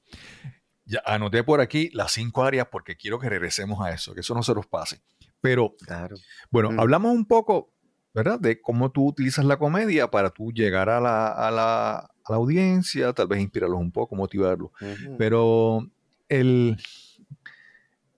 [0.87, 4.35] Ya anoté por aquí las cinco áreas porque quiero que regresemos a eso, que eso
[4.35, 5.01] no se nos pase.
[5.41, 6.17] Pero, claro.
[6.51, 6.81] bueno, mm.
[6.81, 7.73] hablamos un poco,
[8.15, 8.39] ¿verdad?
[8.39, 12.37] De cómo tú utilizas la comedia para tú llegar a la, a la, a la
[12.37, 14.71] audiencia, tal vez inspirarlos un poco, motivarlos.
[15.19, 15.87] Pero
[16.29, 16.77] el,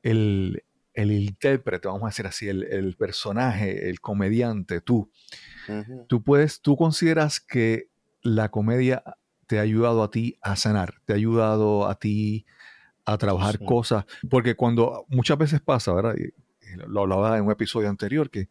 [0.02, 0.62] el,
[0.94, 5.10] el, intérprete, vamos a decir así, el, el personaje, el comediante, tú,
[6.08, 7.90] tú puedes, tú consideras que
[8.22, 9.02] la comedia
[9.46, 12.46] te ha ayudado a ti a sanar, te ha ayudado a ti
[13.06, 16.16] a trabajar cosas, porque cuando muchas veces pasa, ¿verdad?
[16.88, 18.48] Lo hablaba en un episodio anterior, que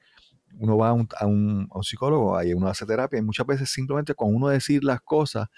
[0.57, 4.15] uno va a un, a un, psicólogo, ahí uno hace terapia, y muchas veces simplemente
[4.15, 5.49] con uno decir las cosas,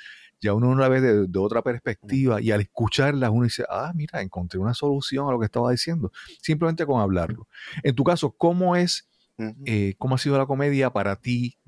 [0.41, 4.21] ya uno no la ve de, otra perspectiva, y al escucharlas uno dice, ah, mira,
[4.21, 7.47] encontré una solución a lo que estaba diciendo, simplemente con hablarlo.
[7.83, 9.07] En tu caso, ¿cómo es,
[9.65, 11.59] eh, cómo ha sido la comedia para ti,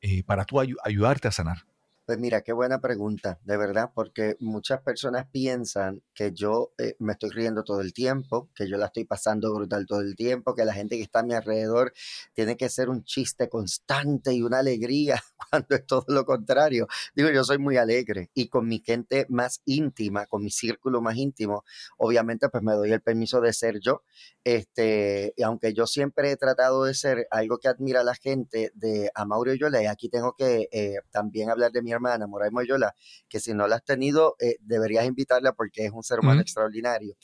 [0.00, 1.67] eh, para tú ayudarte a sanar?
[2.08, 7.12] Pues mira, qué buena pregunta, de verdad, porque muchas personas piensan que yo eh, me
[7.12, 10.64] estoy riendo todo el tiempo, que yo la estoy pasando brutal todo el tiempo, que
[10.64, 11.92] la gente que está a mi alrededor
[12.32, 16.86] tiene que ser un chiste constante y una alegría, cuando es todo lo contrario.
[17.14, 21.14] Digo, yo soy muy alegre y con mi gente más íntima, con mi círculo más
[21.18, 21.62] íntimo,
[21.98, 24.02] obviamente pues me doy el permiso de ser yo.
[24.44, 28.72] Este, y aunque yo siempre he tratado de ser algo que admira a la gente
[28.74, 32.94] de Amaurio Yola, y aquí tengo que eh, también hablar de mi hermana, Moray Moyola,
[33.28, 37.14] que si no la has tenido, eh, deberías invitarla porque es un ser humano extraordinario.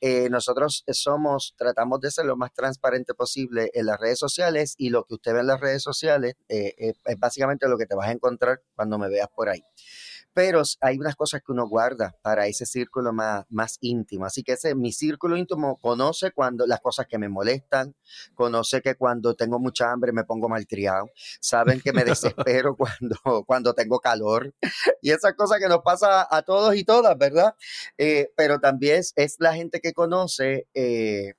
[0.00, 4.90] Eh, nosotros somos, tratamos de ser lo más transparente posible en las redes sociales y
[4.90, 8.08] lo que usted ve en las redes sociales eh, es básicamente lo que te vas
[8.08, 9.62] a encontrar cuando me veas por ahí
[10.36, 14.26] pero hay unas cosas que uno guarda para ese círculo más, más íntimo.
[14.26, 17.94] Así que ese, mi círculo íntimo conoce cuando las cosas que me molestan,
[18.34, 21.08] conoce que cuando tengo mucha hambre me pongo maltriado,
[21.40, 24.52] saben que me desespero cuando, cuando tengo calor
[25.00, 27.54] y esas cosas que nos pasa a todos y todas, ¿verdad?
[27.96, 30.68] Eh, pero también es, la gente que conoce.
[30.74, 31.32] Eh,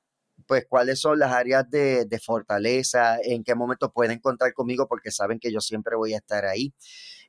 [0.48, 5.12] pues cuáles son las áreas de, de, fortaleza, en qué momento pueden contar conmigo porque
[5.12, 6.74] saben que yo siempre voy a estar ahí.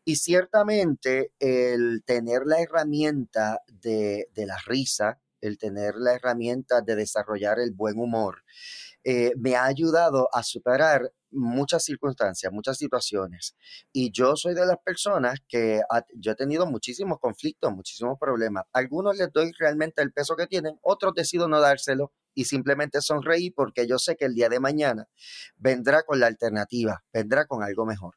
[0.05, 7.59] Y ciertamente el tener la herramienta de, la risa, el tener la herramienta de desarrollar
[7.59, 8.43] el buen humor,
[9.05, 13.55] eh, me ha ayudado a superar muchas circunstancias, muchas situaciones.
[13.93, 15.81] Y yo soy de las personas que
[16.17, 18.65] yo he tenido muchísimos conflictos, muchísimos problemas.
[18.73, 23.53] Algunos les doy realmente el peso que tienen, otros decido no dárselo y simplemente sonreír
[23.55, 25.09] porque yo sé que el día de mañana
[25.57, 28.15] vendrá con la alternativa, vendrá con algo mejor.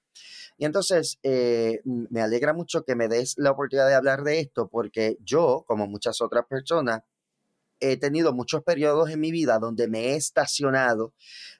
[0.62, 4.69] Y entonces eh, me alegra mucho que me des la oportunidad de hablar de esto
[4.69, 7.02] porque yo, como muchas otras personas,
[7.82, 11.13] he tenido muchos periodos en mi vida donde me he estacionado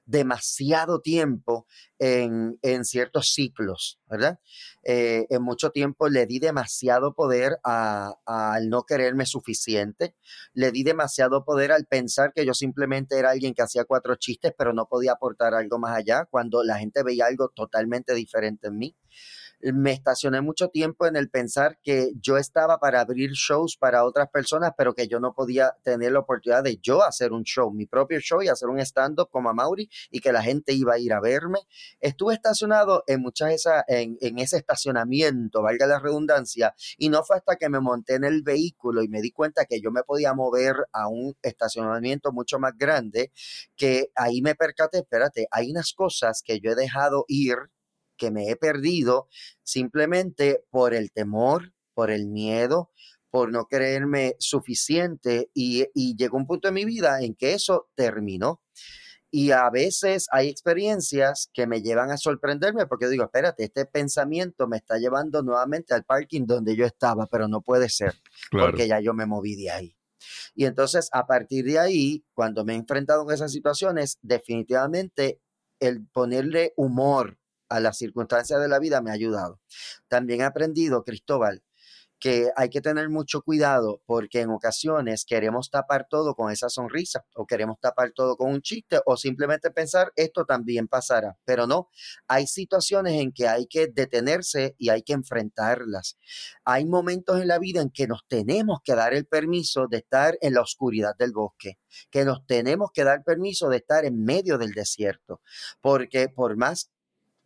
[0.06, 1.68] demasiado tiempo
[2.00, 4.40] en, ciertos ciclos, ¿verdad?
[4.84, 10.16] Eh, en mucho tiempo le di demasiado poder al no quererme suficiente,
[10.54, 14.54] le di demasiado poder al pensar que yo simplemente era alguien que hacía cuatro chistes,
[14.58, 18.78] pero no podía aportar algo más allá, cuando la gente veía algo totalmente diferente en
[18.78, 18.96] mí
[19.74, 24.30] me estacioné mucho tiempo en el pensar que yo estaba para abrir shows para otras
[24.30, 27.86] personas, pero que yo no podía tener la oportunidad de yo hacer un show, mi
[27.86, 31.00] propio show y hacer un stand-up como a Mauri y que la gente iba a
[31.00, 31.60] ir a verme.
[32.00, 37.38] Estuve estacionado en muchas esa, en, en ese estacionamiento, valga la redundancia, y no fue
[37.38, 40.34] hasta que me monté en el vehículo y me di cuenta que yo me podía
[40.34, 43.32] mover a un estacionamiento mucho más grande,
[43.76, 47.58] que ahí me percaté, espérate, hay unas cosas que yo he dejado ir
[48.22, 49.28] que me he perdido
[49.64, 52.92] simplemente por el temor, por el miedo,
[53.32, 58.62] por no creerme suficiente y, llegó un punto en mi vida en que eso terminó.
[59.32, 64.68] Y a veces hay experiencias que me llevan a sorprenderme porque digo, espérate, este pensamiento
[64.68, 68.14] me está llevando nuevamente al parking donde yo estaba, pero no puede ser,
[68.52, 69.98] porque ya yo me moví de ahí.
[70.54, 75.42] Y entonces, a partir de ahí, cuando me he enfrentado en esas situaciones, definitivamente
[75.80, 77.41] el ponerle humor
[77.72, 79.60] a las circunstancias de la vida me ha ayudado.
[80.08, 81.64] También he aprendido, Cristóbal,
[82.22, 87.26] que hay que tener mucho cuidado porque en ocasiones queremos tapar todo con esa sonrisa
[87.34, 91.90] o queremos tapar todo con un chiste o simplemente pensar esto también pasará, pero no,
[92.28, 96.20] hay situaciones en que hay que detenerse y hay que enfrentarlas.
[96.64, 100.38] Hay momentos en la vida en que nos tenemos que dar el permiso de estar
[100.42, 101.80] en la oscuridad del bosque,
[102.12, 105.42] que nos tenemos que dar permiso de estar en medio del desierto,
[105.82, 106.92] porque por más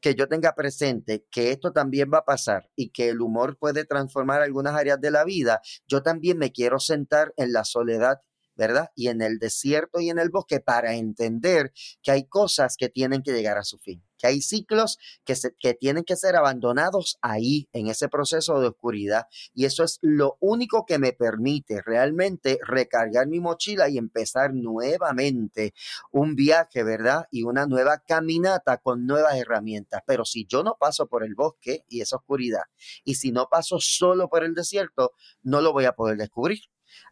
[0.06, 3.86] que yo tenga presente que esto también va a pasar y que el humor puede
[3.86, 8.20] transformar algunas áreas de la vida, yo también me quiero sentar en la soledad
[8.56, 8.92] ¿verdad?
[8.96, 13.22] Y en el desierto y en el bosque para entender que hay cosas que tienen
[13.22, 17.68] que llegar a su fin, hay ciclos que, se, que tienen que ser abandonados ahí,
[17.74, 19.26] en ese proceso de oscuridad.
[19.54, 25.74] Y eso es lo único que me permite realmente recargar mi mochila y empezar nuevamente
[26.12, 27.26] un viaje, ¿verdad?
[27.32, 30.02] Y una nueva caminata con nuevas herramientas.
[30.06, 32.64] Pero si yo no paso por el bosque y esa oscuridad,
[33.04, 36.60] y si no paso solo por el desierto, no lo voy a poder descubrir.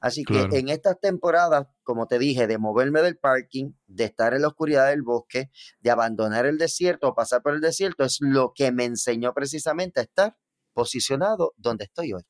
[0.01, 4.41] Así que en estas temporadas, como te dije, de moverme del parking, de estar en
[4.41, 8.53] la oscuridad del bosque, de abandonar el desierto o pasar por el desierto, es lo
[8.55, 10.37] que me enseñó precisamente a estar
[10.73, 12.23] posicionado donde estoy hoy.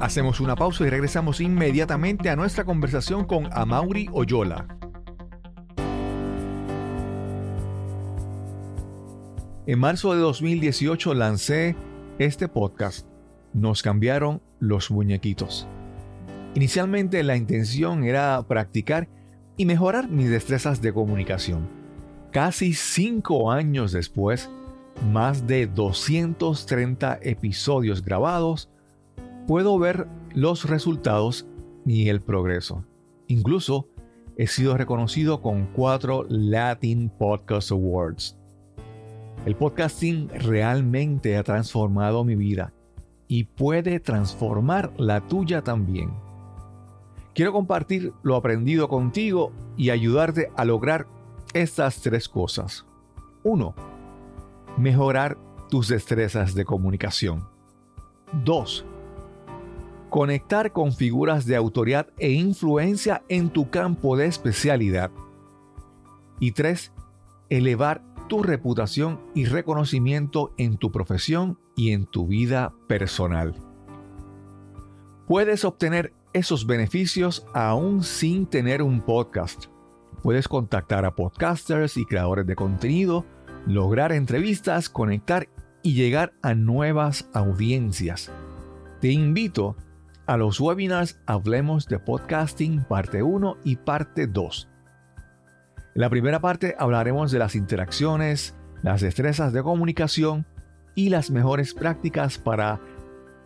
[0.00, 4.66] Hacemos una pausa y regresamos inmediatamente a nuestra conversación con Amaury Oyola.
[9.64, 11.76] En marzo de 2018 lancé
[12.18, 13.06] este podcast.
[13.52, 15.68] Nos cambiaron los muñequitos.
[16.54, 19.08] Inicialmente la intención era practicar
[19.56, 21.68] y mejorar mis destrezas de comunicación.
[22.30, 24.50] Casi cinco años después,
[25.10, 28.68] más de 230 episodios grabados,
[29.46, 31.46] puedo ver los resultados
[31.86, 32.84] y el progreso.
[33.28, 33.88] Incluso
[34.36, 38.36] he sido reconocido con cuatro Latin Podcast Awards.
[39.46, 42.72] El podcasting realmente ha transformado mi vida
[43.26, 46.10] y puede transformar la tuya también.
[47.34, 51.06] Quiero compartir lo aprendido contigo y ayudarte a lograr
[51.54, 52.86] estas tres cosas.
[53.42, 53.74] 1.
[54.76, 55.38] Mejorar
[55.70, 57.48] tus destrezas de comunicación.
[58.44, 58.84] 2.
[60.10, 65.10] Conectar con figuras de autoridad e influencia en tu campo de especialidad.
[66.38, 66.92] Y 3.
[67.48, 73.54] Elevar tu reputación y reconocimiento en tu profesión y en tu vida personal.
[75.26, 79.66] Puedes obtener esos beneficios aún sin tener un podcast.
[80.22, 83.26] Puedes contactar a podcasters y creadores de contenido,
[83.66, 85.48] lograr entrevistas, conectar
[85.82, 88.30] y llegar a nuevas audiencias.
[89.00, 89.76] Te invito
[90.26, 94.68] a los webinars Hablemos de Podcasting parte 1 y parte 2.
[95.94, 100.46] En la primera parte hablaremos de las interacciones, las destrezas de comunicación
[100.94, 102.80] y las mejores prácticas para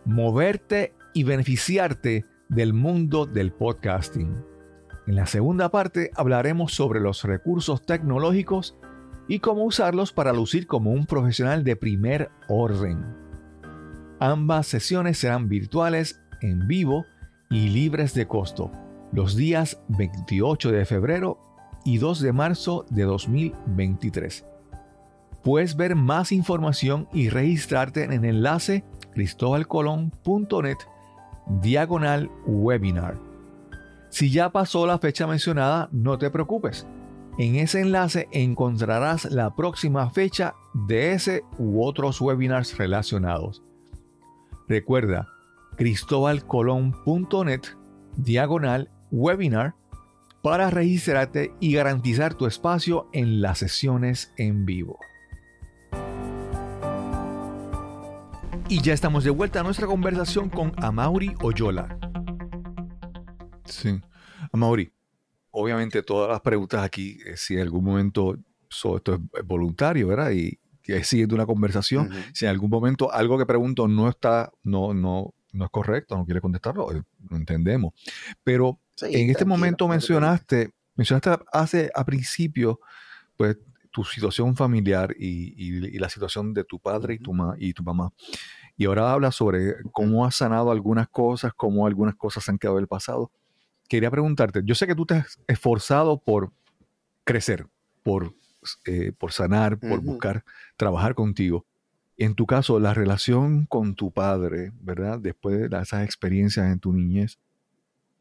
[0.05, 4.43] moverte y beneficiarte del mundo del podcasting.
[5.07, 8.77] En la segunda parte hablaremos sobre los recursos tecnológicos
[9.27, 13.05] y cómo usarlos para lucir como un profesional de primer orden.
[14.19, 17.05] Ambas sesiones serán virtuales, en vivo
[17.49, 18.71] y libres de costo,
[19.11, 21.39] los días 28 de febrero
[21.85, 24.45] y 2 de marzo de 2023.
[25.43, 28.83] Puedes ver más información y registrarte en el enlace
[29.13, 30.77] cristobalcolón.net
[31.49, 33.17] diagonal webinar.
[34.09, 36.87] Si ya pasó la fecha mencionada, no te preocupes.
[37.37, 43.63] En ese enlace encontrarás la próxima fecha de ese u otros webinars relacionados.
[44.67, 45.27] Recuerda
[45.75, 47.61] cristobalcolón.net
[48.15, 49.75] diagonal webinar
[50.41, 54.97] para registrarte y garantizar tu espacio en las sesiones en vivo.
[58.69, 61.97] Y ya estamos de vuelta a nuestra conversación con Amaury Oyola.
[63.63, 64.01] Sí,
[64.51, 64.91] Amaury,
[65.51, 68.37] obviamente todas las preguntas aquí, eh, si en algún momento
[68.69, 70.31] esto es voluntario, ¿verdad?
[70.31, 74.93] Y es siguiendo una conversación, si en algún momento algo que pregunto no está, no,
[74.93, 77.93] no, no es correcto, no quiere contestarlo, eh, lo entendemos.
[78.43, 82.81] Pero en este momento mencionaste, mencionaste hace a principio,
[83.37, 83.57] pues
[83.97, 88.13] tu situación familiar y, la situación de tu padre y tu, y tu mamá.
[88.77, 92.85] Y ahora habla sobre cómo has sanado algunas cosas, cómo algunas cosas han quedado del
[92.85, 93.31] pasado.
[93.89, 96.51] Quería preguntarte, yo sé que tú te has esforzado por
[97.23, 97.65] crecer,
[98.03, 98.35] por,
[98.85, 100.43] eh, por sanar, por buscar
[100.75, 101.65] trabajar contigo.
[102.15, 105.17] En tu caso, la relación con tu padre, ¿verdad?
[105.17, 107.39] Después de esas experiencias en tu niñez,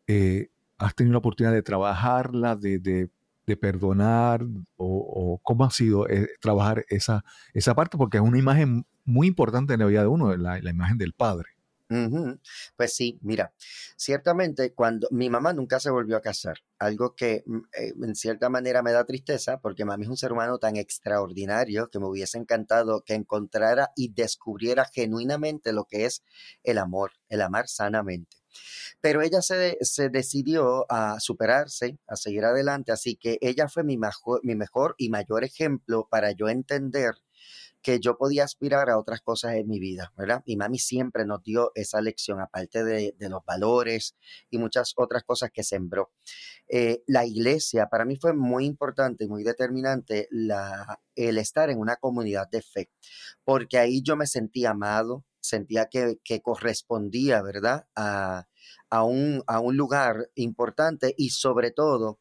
[0.06, 0.48] eh,
[0.78, 3.10] ¿has tenido la oportunidad de trabajarla, de,
[3.54, 4.44] perdonar?
[4.76, 7.22] O, cómo ha sido eh, trabajar esa,
[7.54, 7.96] esa parte?
[7.96, 11.12] Porque es una imagen muy importante en la vida de uno, la, la imagen del
[11.12, 11.56] padre.
[12.76, 13.54] Pues sí, mira,
[13.96, 18.48] ciertamente cuando mi mamá nunca se volvió a casar, algo que mm, eh, en cierta
[18.48, 22.38] manera me da tristeza porque mami es un ser humano tan extraordinario que me hubiese
[22.38, 26.24] encantado que encontrara y descubriera genuinamente lo que es
[26.64, 28.35] el amor, el amar sanamente.
[29.00, 33.96] Pero ella se, se decidió a superarse, a seguir adelante, así que ella fue mi
[33.98, 37.14] mejor, mi mejor y mayor ejemplo para yo entender
[37.86, 40.42] que yo podía aspirar a otras cosas en mi vida, ¿verdad?
[40.44, 44.16] Mi mami siempre nos dio esa lección, aparte de, los valores
[44.50, 46.10] y muchas otras cosas que sembró.
[46.66, 51.78] Eh, la iglesia para mí fue muy importante y muy determinante la, el estar en
[51.78, 52.90] una comunidad de fe,
[53.44, 57.86] porque ahí yo me sentía amado, sentía que, correspondía, ¿verdad?
[57.94, 58.46] A,
[59.04, 62.20] un, a un lugar importante y sobre todo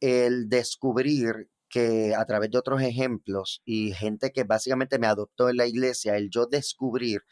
[0.00, 5.56] el descubrir que a través de otros ejemplos y gente que básicamente me adoptó en
[5.56, 7.22] la iglesia, el yo descubrir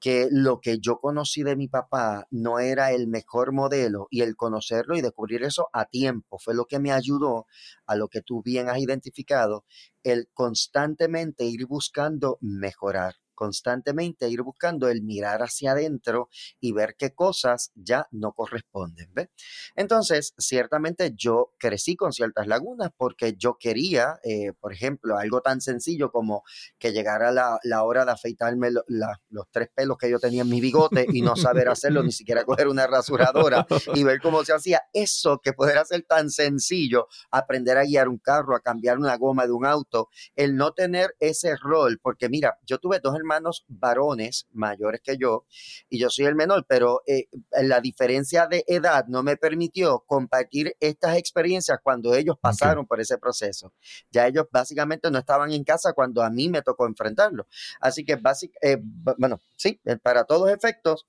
[0.00, 4.36] que lo que yo conocí de mi papá no era el mejor modelo y el
[4.36, 7.46] conocerlo y descubrir eso a tiempo fue lo que me ayudó
[7.86, 9.64] a lo que tú bien has identificado,
[10.02, 16.28] el constantemente ir buscando mejorar constantemente ir buscando el mirar hacia adentro
[16.58, 19.14] y ver qué cosas ya no corresponden.
[19.14, 19.30] ¿ve?
[19.76, 25.60] Entonces, ciertamente yo crecí con ciertas lagunas porque yo quería, eh, por ejemplo, algo tan
[25.60, 26.42] sencillo como
[26.80, 30.60] que llegara la, la hora de afeitarme los tres pelos que yo tenía en mi
[30.60, 34.82] bigote y no saber hacerlo, ni siquiera coger una rasuradora y ver cómo se hacía.
[34.92, 39.46] Eso que pudiera ser tan sencillo, aprender a guiar un carro, a cambiar una goma
[39.46, 43.64] de un auto, el no tener ese rol, porque mira, yo tuve dos hermanos hermanos
[43.68, 45.44] varones mayores que yo
[45.90, 47.28] y yo soy el menor, pero eh,
[47.62, 53.18] la diferencia de edad no me permitió compartir estas experiencias cuando ellos pasaron por ese
[53.18, 53.74] proceso.
[54.10, 57.46] Ya ellos básicamente no estaban en casa cuando a mí me tocó enfrentarlo.
[57.80, 58.18] Así que,
[58.62, 58.78] eh,
[59.18, 61.06] bueno, sí, eh, para todos efectos,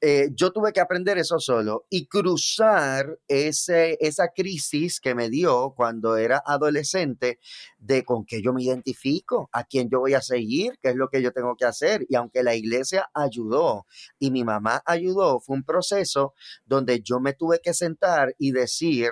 [0.00, 5.74] eh, yo tuve que aprender eso solo y cruzar ese, esa crisis que me dio
[5.76, 7.38] cuando era adolescente
[7.78, 11.08] de con qué yo me identifico, a quién yo voy a seguir, qué es lo
[11.08, 12.06] que yo tengo que hacer.
[12.08, 13.86] Y aunque la iglesia ayudó
[14.18, 16.34] y mi mamá ayudó, fue un proceso
[16.64, 19.10] donde yo me tuve que sentar y decir,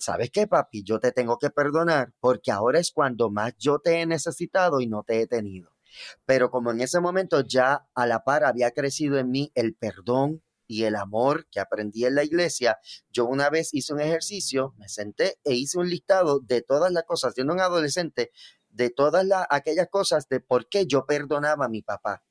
[0.00, 0.82] ¿sabes qué, papi?
[0.84, 4.86] Yo te tengo que perdonar porque ahora es cuando más yo te he necesitado y
[4.86, 5.73] no te he tenido.
[6.24, 10.42] Pero como en ese momento ya a la par había crecido en mí el perdón
[10.66, 12.78] y el amor que aprendí en la iglesia,
[13.10, 17.04] yo una vez hice un ejercicio, me senté e hice un listado de todas las
[17.04, 18.30] cosas, siendo un adolescente,
[18.74, 22.24] de todas las, aquellas cosas de por qué yo perdonaba a mi papá.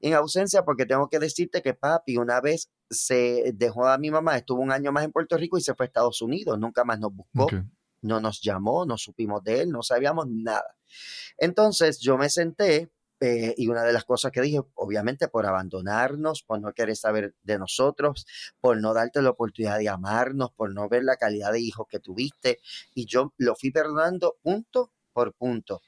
[0.00, 4.36] En ausencia, porque tengo que decirte que papi una vez se dejó a mi mamá,
[4.36, 6.98] estuvo un año más en Puerto Rico y se fue a Estados Unidos, nunca más
[6.98, 7.48] nos buscó,
[8.02, 10.76] no nos llamó, no supimos de él, no sabíamos nada.
[11.36, 12.90] Entonces yo me senté
[13.20, 17.34] eh, y una de las cosas que dije, obviamente por abandonarnos, por no querer saber
[17.42, 18.26] de nosotros,
[18.60, 22.00] por no darte la oportunidad de amarnos, por no ver la calidad de hijo que
[22.00, 22.60] tuviste.
[22.94, 25.82] Y yo lo fui perdonando punto por punto.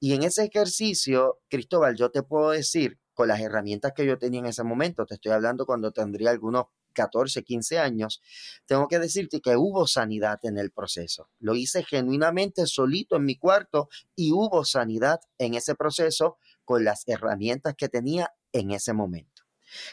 [0.00, 4.40] Y en ese ejercicio, Cristóbal, yo te puedo decir, con las herramientas que yo tenía
[4.40, 6.66] en ese momento, te estoy hablando cuando tendría algunos
[6.98, 8.22] 14, 15 años,
[8.66, 11.28] tengo que decirte que hubo sanidad en el proceso.
[11.38, 16.38] Lo hice genuinamente solito en mi cuarto y hubo sanidad en ese proceso
[16.68, 19.44] con las herramientas que tenía en ese momento.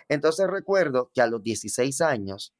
[0.10, 2.54] Entonces recuerdo que a los 16 años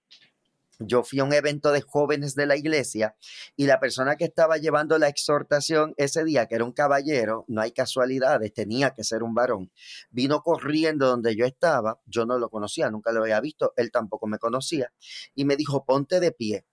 [0.80, 3.18] yo fui a un evento de jóvenes de la iglesia
[3.58, 7.60] y la persona que estaba llevando la exhortación ese día, que era un caballero, no
[7.60, 9.70] hay casualidades, tenía que ser un varón,
[10.12, 14.28] vino corriendo donde yo estaba, yo no lo conocía, nunca lo había visto, él tampoco
[14.28, 14.94] me conocía,
[15.34, 16.66] y me dijo, ponte de pie.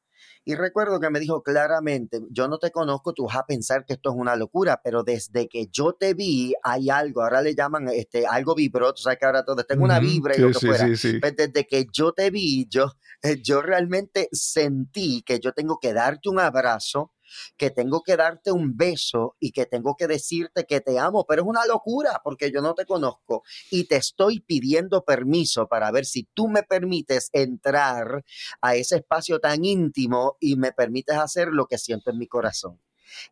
[0.44, 3.92] Y recuerdo que me dijo claramente, yo no te conozco, tú vas a pensar que
[3.92, 7.88] esto es una locura, pero desde que yo te vi hay algo, ahora le llaman
[7.88, 10.86] este, algo vibró, tú sabes que ahora todo, tengo una vibra y lo que fuera.
[10.86, 12.90] Pues desde que yo te vi, yo,
[13.22, 17.12] eh, yo realmente sentí que yo tengo que darte un abrazo,
[17.56, 21.42] que tengo que darte un beso y que tengo que decirte que te amo, pero
[21.42, 26.04] es una locura porque yo no te conozco y te estoy pidiendo permiso para ver
[26.04, 28.24] si tú me permites entrar
[28.60, 32.80] a ese espacio tan íntimo y me permites hacer lo que siento en mi corazón.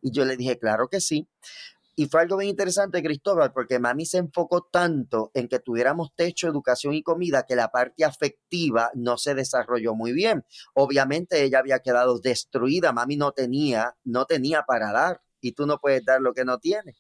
[0.02, 1.28] Y yo le dije, claro que sí.
[1.96, 6.48] Y fue algo bien interesante, Cristóbal, porque mami se enfocó tanto en que tuviéramos techo,
[6.48, 10.44] educación y comida que la parte afectiva no se desarrolló muy bien.
[10.74, 15.78] Obviamente ella había quedado destruida, mami no tenía, no tenía para dar y tú no
[15.78, 16.96] puedes dar lo que no tienes,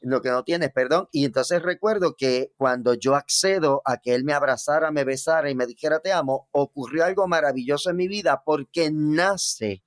[0.00, 1.08] lo que no tienes, perdón.
[1.12, 5.54] Y entonces recuerdo que cuando yo accedo a que él me abrazara, me besara y
[5.54, 9.82] me dijera te amo, ocurrió algo maravilloso en mi vida porque nace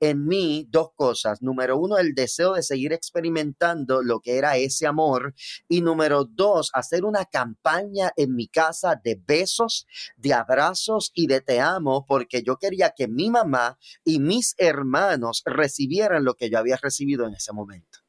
[0.00, 1.42] en mí dos cosas.
[1.42, 5.34] Número uno, el deseo de seguir experimentando lo que era ese amor.
[5.68, 9.86] Y número dos, hacer una campaña en mi casa de besos,
[10.16, 15.42] de abrazos y de te amo, porque yo quería que mi mamá y mis hermanos
[15.44, 18.03] recibieran lo que yo había recibido en ese momento.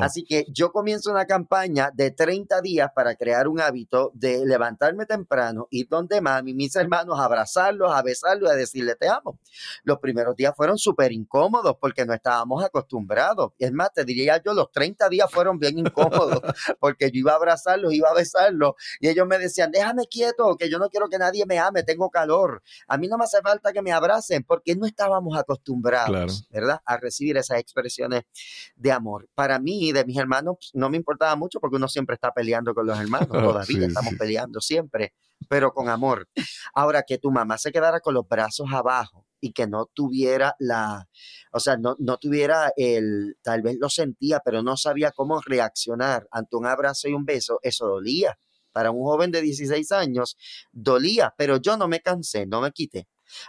[0.00, 5.06] Así que yo comienzo una campaña de 30 días para crear un hábito de levantarme
[5.06, 9.38] temprano, ir donde mami, mis hermanos, abrazarlos, a besarlos, a decirle te amo.
[9.82, 13.52] Los primeros días fueron súper incómodos porque no estábamos acostumbrados.
[13.58, 16.40] Es más, te diría yo, los 30 días fueron bien incómodos
[16.80, 20.70] porque yo iba a abrazarlos, iba a besarlos y ellos me decían, déjame quieto, que
[20.70, 22.62] yo no quiero que nadie me ame, tengo calor.
[22.88, 26.80] A mí no me hace falta que me abracen porque no estábamos acostumbrados, ¿verdad?
[26.84, 28.22] A recibir esas expresiones
[28.76, 29.28] de amor.
[29.34, 32.74] Para mí, de mis hermanos, pues, no me importaba mucho porque uno siempre está peleando
[32.74, 35.14] con los hermanos, todavía estamos peleando siempre,
[35.48, 36.28] pero con amor.
[36.74, 41.08] Ahora, que tu mamá se quedara con los brazos abajo y que no tuviera la,
[41.52, 46.26] o sea, no, no tuviera el, tal vez lo sentía, pero no sabía cómo reaccionar
[46.30, 48.38] ante un abrazo y un beso, eso dolía.
[48.72, 50.36] Para un joven de 16 años,
[50.72, 53.06] dolía, pero yo no me cansé, no me quité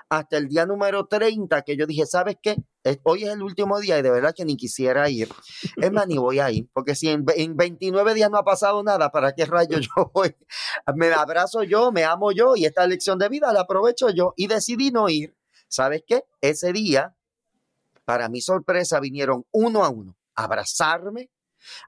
[0.10, 2.58] hasta el día número 30 que yo dije, ¿sabes qué?
[3.04, 5.30] Hoy es el último día y de verdad que ni quisiera ir.
[5.78, 9.12] Es más, ni voy a ir, porque si en, 29 días no ha pasado nada,
[9.12, 10.36] ¿para qué rayo yo voy?
[10.96, 14.48] Me abrazo yo, me amo yo y esta lección de vida la aprovecho yo y
[14.48, 15.36] decidí no ir.
[15.68, 16.26] ¿Sabes qué?
[16.42, 17.16] Ese día,
[18.06, 21.32] para mi sorpresa, vinieron uno a uno a abrazarme,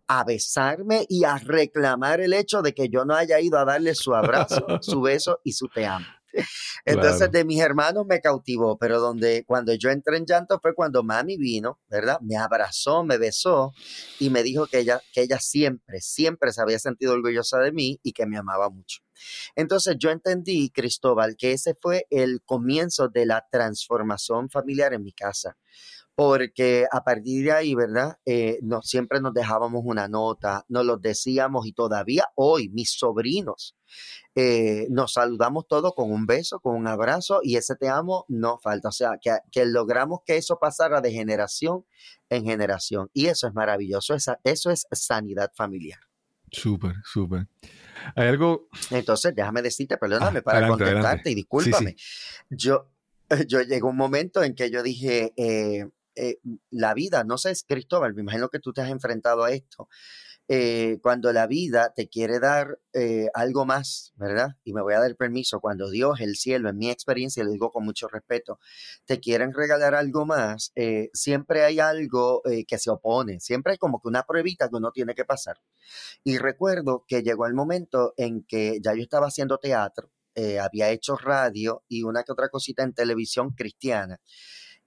[0.07, 3.93] a besarme y a reclamar el hecho de que yo no haya ido a darle
[3.93, 6.05] su abrazo, su beso y su te amo.
[6.85, 11.03] Entonces de mis hermanos me cautivó, pero donde cuando yo entré en llanto fue cuando
[11.03, 12.19] mami vino, ¿verdad?
[12.21, 13.73] Me abrazó, me besó
[14.19, 17.99] y me dijo que ella, que ella siempre, siempre se había sentido orgullosa de mí
[18.03, 18.99] y que me amaba mucho.
[19.55, 25.11] Entonces yo entendí, Cristóbal, que ese fue el comienzo de la transformación familiar en mi
[25.11, 25.57] casa
[26.17, 28.17] porque a partir de ahí, ¿verdad?
[28.25, 33.77] Eh, no, siempre nos dejábamos una nota, nos lo decíamos y todavía hoy mis sobrinos
[34.33, 38.57] eh, nos saludamos todos con un beso, con un abrazo y ese te amo no
[38.57, 38.89] falta.
[38.89, 41.85] O sea, que, que logramos que eso pasara de generación
[42.29, 45.99] en generación y eso es maravilloso, esa, eso es sanidad familiar.
[46.51, 47.47] Súper, súper.
[48.15, 48.69] Hay algo...
[48.89, 51.95] Entonces, déjame decirte, perdóname ah, para contestarte y discúlpame.
[52.49, 52.89] Yo,
[53.47, 55.85] yo llegué un momento en que yo dije, eh,
[56.17, 56.39] eh,
[56.71, 59.87] la vida, no sé, Cristóbal, me imagino que tú te has enfrentado a esto.
[60.49, 64.55] Eh, cuando la vida te quiere dar eh, algo más, ¿verdad?
[64.63, 67.71] Y me voy a dar permiso, cuando Dios, el cielo, en mi experiencia, lo digo
[67.71, 68.59] con mucho respeto,
[69.05, 70.71] te quieren regalar algo más,
[71.13, 75.15] siempre hay algo que se opone, siempre hay como que una pruebita que uno tiene
[75.15, 75.57] que pasar.
[76.23, 80.11] Y recuerdo que llegó el momento en que ya yo estaba haciendo teatro,
[80.61, 84.21] había hecho radio y una que otra cosita en televisión cristiana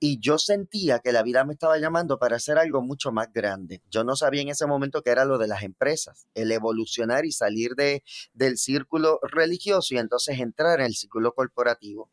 [0.01, 3.82] y yo sentía que la vida me estaba llamando para hacer algo mucho más grande.
[3.90, 7.32] Yo no sabía en ese momento que era lo de las empresas, el evolucionar y
[7.32, 12.11] salir de, del círculo religioso y entonces entrar en el círculo corporativo.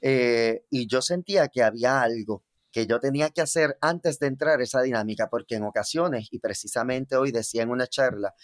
[0.00, 4.60] Eh, y yo sentía que había algo que yo tenía que hacer antes de entrar
[4.60, 8.34] esa dinámica, porque en ocasiones, y precisamente hoy decía en una charla,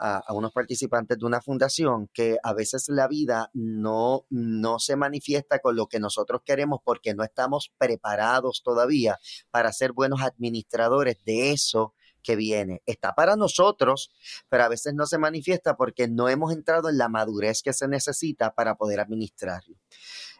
[0.00, 5.58] a, unos participantes de una fundación que a veces la vida no, no se manifiesta
[5.58, 9.18] con lo que nosotros queremos porque no estamos preparados todavía
[9.50, 12.82] para ser buenos administradores de eso que viene.
[12.86, 14.10] Está para nosotros,
[14.48, 17.88] pero a veces no se manifiesta porque no hemos entrado en la madurez que se
[17.88, 19.76] necesita para poder administrarlo.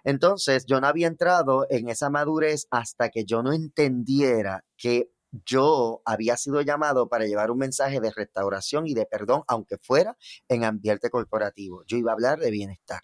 [0.05, 5.11] Entonces, yo no había entrado en esa madurez hasta que yo no entendiera que
[5.47, 10.17] yo había sido llamado para llevar un mensaje de restauración y de perdón, aunque fuera
[10.49, 11.85] en ambiente corporativo.
[11.87, 13.03] Yo iba a hablar de bienestar.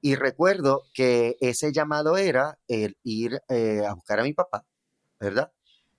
[0.00, 4.64] Y recuerdo que ese llamado era el ir eh, a buscar a mi papá,
[5.18, 5.52] ¿verdad?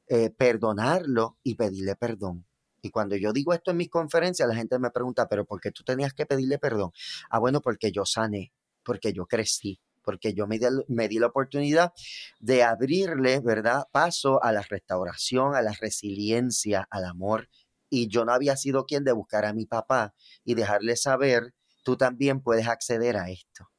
[0.08, 2.46] Eh, perdonarlo y pedirle perdón.
[2.82, 5.72] Y cuando yo digo esto en mis conferencias, la gente me pregunta, pero ¿por qué
[5.72, 6.92] tú tenías que pedirle perdón?
[7.30, 8.54] Ah, bueno, porque yo sané,
[8.84, 11.94] porque yo crecí, porque yo me di, me di, la oportunidad
[12.40, 17.50] de abrirle, ¿verdad?, paso a la restauración, a la resiliencia, al amor.
[17.90, 21.98] Y yo no había sido quien de buscar a mi papá y dejarle saber, tú
[21.98, 23.70] también puedes acceder a esto.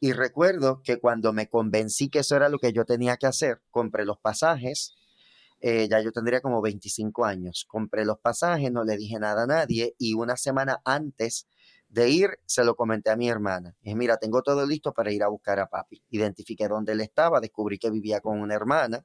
[0.00, 3.62] Y recuerdo que cuando me convencí que eso era lo que yo tenía que hacer,
[3.70, 4.94] compré los pasajes,
[5.60, 7.64] eh, ya yo tendría como 25 años.
[7.68, 11.46] Compré los pasajes, no le dije nada a nadie y una semana antes
[11.92, 13.76] de ir se lo comenté a mi hermana.
[13.82, 16.02] Dije, mira, tengo todo listo para ir a buscar a papi.
[16.08, 19.04] Identifiqué dónde él estaba, descubrí que vivía con una hermana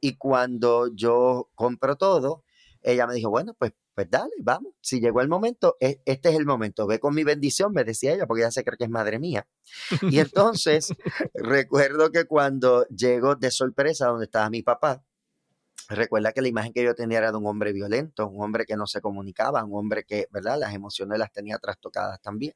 [0.00, 2.44] y cuando yo compro todo,
[2.82, 4.72] ella me dijo, bueno, pues, pues dale, vamos.
[4.80, 6.86] Si llegó el momento, e, este es el momento.
[6.86, 9.46] Ve con mi bendición, me decía ella, porque ella se cree que es madre mía.
[10.02, 10.94] Y entonces
[11.34, 15.04] recuerdo que cuando llego de sorpresa donde estaba mi papá,
[15.88, 18.76] Recuerda que la imagen que yo tenía era de un hombre violento, un hombre que
[18.76, 20.58] no se comunicaba, un hombre que, ¿verdad?
[20.58, 22.54] Las emociones las tenía trastocadas también.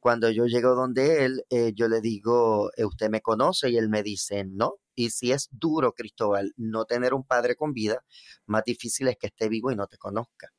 [0.00, 3.70] Cuando yo llego donde él, eh, yo le digo, eh, ¿usted me conoce?
[3.70, 4.74] Y él me dice, no.
[4.94, 8.04] Y si es duro, Cristóbal, no tener un padre con vida,
[8.46, 10.52] más difícil es que esté vivo y no te conozca.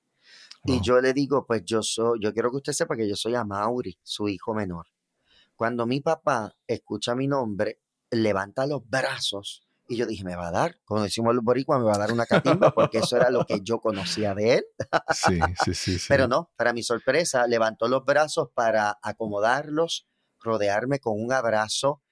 [0.65, 3.35] Y yo le digo, pues yo soy, yo quiero que usted sepa que yo soy
[3.35, 4.87] Amaury, su hijo menor.
[5.55, 7.79] Cuando mi papá escucha mi nombre,
[8.11, 11.87] levanta los brazos y yo dije, me va a dar, como decimos los boricuas, me
[11.87, 14.65] va a dar una catimba, porque eso era lo que yo conocía de él.
[15.11, 16.05] Sí, sí, sí, sí.
[16.07, 20.07] Pero no, para mi sorpresa, levantó los brazos para acomodarlos,
[20.39, 22.03] rodearme con un abrazo,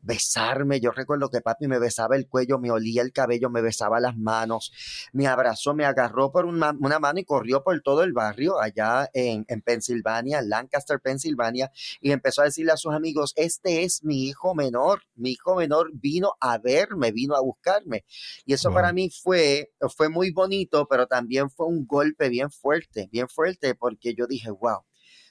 [0.00, 0.80] besarme.
[0.80, 4.16] Yo recuerdo que papi me besaba el cuello, me olía el cabello, me besaba las
[4.16, 4.72] manos,
[5.12, 9.08] me abrazó, me agarró por una, una mano y corrió por todo el barrio allá
[9.12, 11.70] en, en Pensilvania, Lancaster, Pensilvania,
[12.00, 15.90] y empezó a decirle a sus amigos, este es mi hijo menor, mi hijo menor
[15.92, 18.04] vino a verme, vino a buscarme.
[18.44, 18.76] Y eso wow.
[18.76, 23.74] para mí fue, fue muy bonito, pero también fue un golpe bien fuerte, bien fuerte,
[23.74, 24.84] porque yo dije, wow,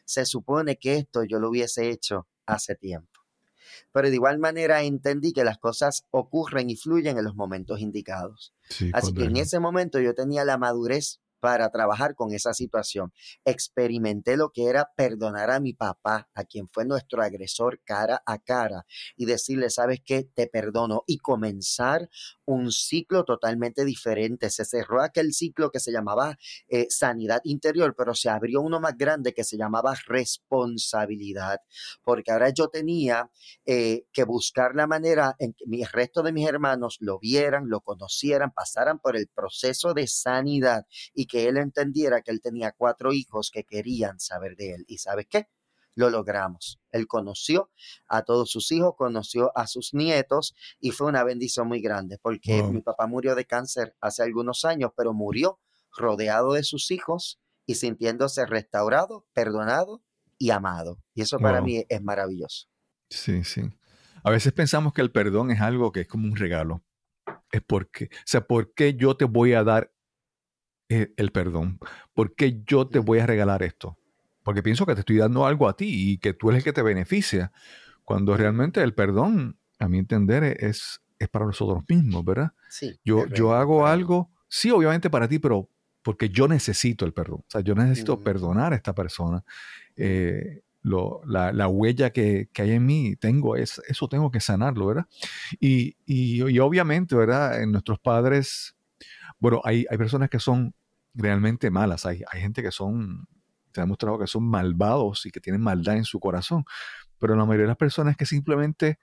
[0.05, 3.14] se supone que esto yo lo hubiese hecho hace tiempo
[3.91, 8.53] pero de igual manera entendí que las cosas ocurren y fluyen en los momentos indicados.
[8.69, 13.13] Sí, Así que en ese momento yo tenía la madurez para trabajar con esa situación.
[13.45, 18.39] Experimenté lo que era perdonar a mi papá, a quien fue nuestro agresor cara a
[18.39, 22.09] cara, y decirle, sabes qué, te perdono, y comenzar
[22.45, 24.49] un ciclo totalmente diferente.
[24.49, 26.37] Se cerró aquel ciclo que se llamaba
[26.67, 31.59] eh, sanidad interior, pero se abrió uno más grande que se llamaba responsabilidad,
[32.03, 33.29] porque ahora yo tenía
[33.65, 37.81] eh, que buscar la manera en que el resto de mis hermanos lo vieran, lo
[37.81, 43.13] conocieran, pasaran por el proceso de sanidad y que él entendiera que él tenía cuatro
[43.13, 44.85] hijos que querían saber de él.
[44.87, 45.47] ¿Y sabes qué?
[45.95, 46.79] Lo logramos.
[46.91, 47.71] Él conoció
[48.07, 52.61] a todos sus hijos, conoció a sus nietos y fue una bendición muy grande porque
[52.61, 52.71] wow.
[52.71, 55.59] mi papá murió de cáncer hace algunos años, pero murió
[55.97, 60.03] rodeado de sus hijos y sintiéndose restaurado, perdonado
[60.37, 61.01] y amado.
[61.13, 61.67] Y eso para wow.
[61.67, 62.67] mí es maravilloso.
[63.09, 63.61] Sí, sí.
[64.23, 66.83] A veces pensamos que el perdón es algo que es como un regalo.
[67.51, 69.93] Es porque, o sea, ¿por qué yo te voy a dar
[70.89, 71.79] el, el perdón?
[72.13, 73.97] ¿Por qué yo te voy a regalar esto?
[74.45, 76.71] Porque pienso que te estoy dando algo a ti y que tú eres el que
[76.71, 77.51] te beneficia.
[78.03, 82.51] Cuando realmente el perdón, a mi entender, es, es para nosotros mismos, ¿verdad?
[82.69, 85.67] Sí, yo, yo hago algo, sí, obviamente para ti, pero
[86.03, 87.39] porque yo necesito el perdón.
[87.39, 88.23] O sea, yo necesito mm.
[88.23, 89.43] perdonar a esta persona.
[89.95, 94.39] Eh, lo, la, la, huella que, que, hay en mí, tengo, es, eso tengo que
[94.39, 95.07] sanarlo, ¿verdad?
[95.59, 97.63] Y, y, y obviamente, ¿verdad?
[97.63, 98.75] En nuestros padres,
[99.39, 100.75] bueno, hay, hay personas que son
[101.15, 103.27] realmente malas, hay, hay gente que son
[103.75, 106.63] se ha demostrado que son malvados y que tienen maldad en su corazón.
[107.19, 108.99] Pero la mayoría de las personas que simplemente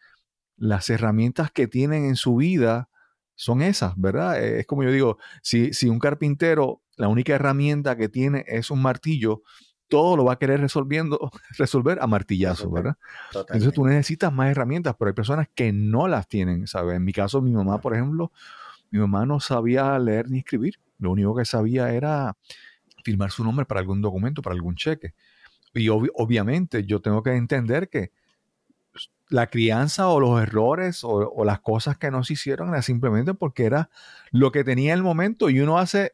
[0.57, 2.89] las herramientas que tienen en su vida
[3.35, 4.43] son esas, ¿verdad?
[4.43, 8.81] Es como yo digo, si, si un carpintero, la única herramienta que tiene es un
[8.81, 9.43] martillo,
[9.89, 12.97] todo lo va a querer resolviendo, resolver a martillazo, ¿verdad?
[13.31, 13.53] Totalmente.
[13.53, 16.97] Entonces tú necesitas más herramientas, pero hay personas que no las tienen, ¿sabes?
[16.97, 18.33] En mi caso, mi mamá, por ejemplo,
[18.91, 20.77] mi mamá no sabía leer ni escribir.
[20.99, 22.37] Lo único que sabía era
[23.03, 25.15] firmar su nombre para algún documento, para algún cheque.
[25.75, 28.13] Y obviamente yo tengo que entender que
[29.29, 33.65] la crianza o los errores o, las cosas que no se hicieron era simplemente porque
[33.65, 33.89] era
[34.31, 36.13] lo que tenía en el momento y uno hace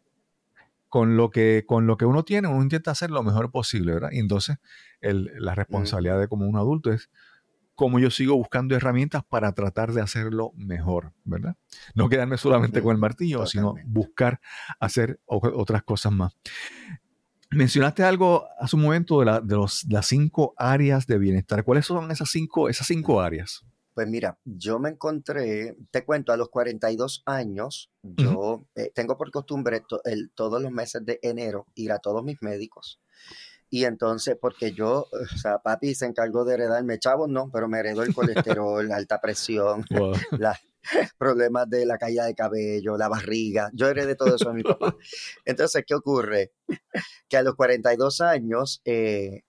[0.89, 4.11] con lo que, con lo que uno tiene, uno intenta hacer lo mejor posible, ¿verdad?
[4.13, 4.59] Y entonces
[5.01, 7.11] la responsabilidad de como un adulto es
[7.79, 11.55] cómo yo sigo buscando herramientas para tratar de hacerlo mejor, ¿verdad?
[11.95, 14.41] No quedarme solamente con el martillo, sino buscar
[14.81, 16.37] hacer otras cosas más.
[17.53, 21.63] Mencionaste algo hace un momento de, de los, las cinco áreas de bienestar.
[21.63, 23.65] ¿Cuáles son esas cinco, esas cinco áreas?
[23.95, 29.31] Pues mira, yo me encontré, te cuento, a los 42 años, yo eh, tengo por
[29.31, 29.83] costumbre
[30.35, 33.01] todos los meses de enero ir a todos mis médicos.
[33.71, 37.79] Y entonces, porque yo, o sea, papi se encargó de heredarme chavos, no, pero me
[37.79, 39.85] heredó el colesterol, la alta presión,
[40.39, 40.59] la,
[41.19, 43.71] problemas de la caída de cabello, la barriga.
[43.73, 44.97] Yo heredé todo eso a mi papá.
[45.45, 46.53] Entonces, ¿qué ocurre?
[47.29, 49.43] Que a los 42 años, eh,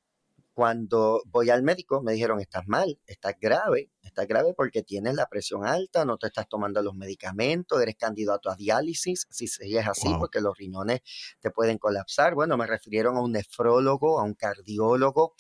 [0.60, 5.30] cuando voy al médico, me dijeron, estás mal, estás grave, estás grave porque tienes la
[5.30, 10.14] presión alta, no te estás tomando los medicamentos, eres candidato a diálisis, si es así,
[10.20, 11.00] porque los riñones
[11.40, 12.36] te pueden colapsar.
[12.36, 15.34] Bueno, me refirieron a un nefrólogo, a un cardiólogo,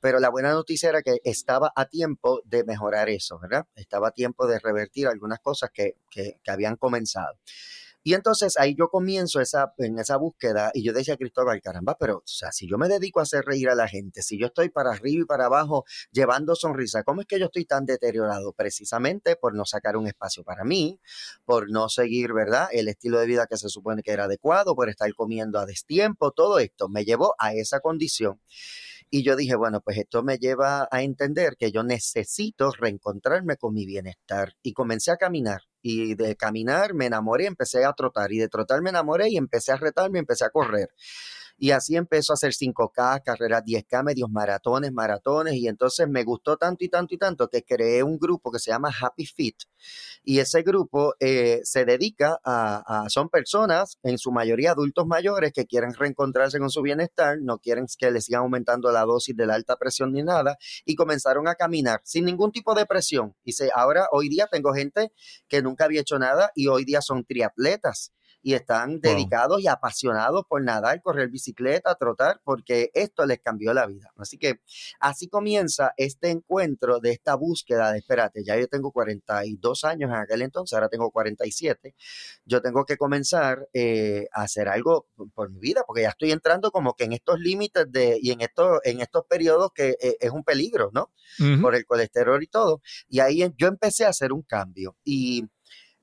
[0.00, 3.66] pero la buena noticia era que estaba a tiempo de mejorar eso, ¿verdad?
[3.74, 7.38] Estaba a tiempo de revertir algunas cosas que, que, que habían comenzado.
[8.08, 11.94] Y entonces ahí yo comienzo esa, en esa búsqueda y yo decía a Cristóbal, caramba,
[12.00, 14.46] pero o sea, si yo me dedico a hacer reír a la gente, si yo
[14.46, 18.54] estoy para arriba y para abajo llevando sonrisa, ¿cómo es que yo estoy tan deteriorado?
[18.54, 20.98] Precisamente por no sacar un espacio para mí,
[21.44, 22.70] por no seguir, ¿verdad?
[22.72, 26.30] El estilo de vida que se supone que era adecuado, por estar comiendo a destiempo,
[26.30, 28.40] todo esto me llevó a esa condición.
[29.10, 33.72] Y yo dije, bueno, pues esto me lleva a entender que yo necesito reencontrarme con
[33.74, 34.52] mi bienestar.
[34.62, 35.62] Y comencé a caminar.
[35.82, 38.32] Y de caminar me enamoré, empecé a trotar.
[38.32, 40.88] Y de trotar me enamoré y empecé a retarme, empecé a correr.
[41.58, 45.54] Y así empezó a hacer 5K, carreras 10K, medios maratones, maratones.
[45.54, 48.70] Y entonces me gustó tanto y tanto y tanto que creé un grupo que se
[48.70, 49.56] llama Happy Fit.
[50.22, 55.66] Y ese grupo eh, se dedica a, son personas, en su mayoría adultos mayores, que
[55.66, 59.54] quieren reencontrarse con su bienestar, no quieren que les sigan aumentando la dosis de la
[59.54, 63.34] alta presión ni nada, y comenzaron a caminar sin ningún tipo de presión.
[63.42, 65.12] Y se, ahora, hoy día tengo gente
[65.48, 68.12] que nunca había hecho nada y hoy día son triatletas
[68.42, 73.86] y están dedicados y apasionados por nadar, correr bicicleta, trotar, porque esto les cambió la
[73.86, 74.12] vida.
[74.16, 74.60] Así que
[75.00, 80.16] así comienza este encuentro de esta búsqueda de, espérate, ya yo tengo 42 años en
[80.16, 81.94] aquel entonces, ahora tengo 47,
[82.44, 86.70] yo tengo que comenzar eh, a hacer algo por mi vida, porque ya estoy entrando
[86.70, 90.30] como que en estos límites de, y en estos, en estos periodos que eh, es
[90.30, 91.10] un peligro, ¿no?
[91.60, 92.80] Por el colesterol y todo.
[93.08, 94.96] Y ahí yo empecé a hacer un cambio.
[95.04, 95.44] Y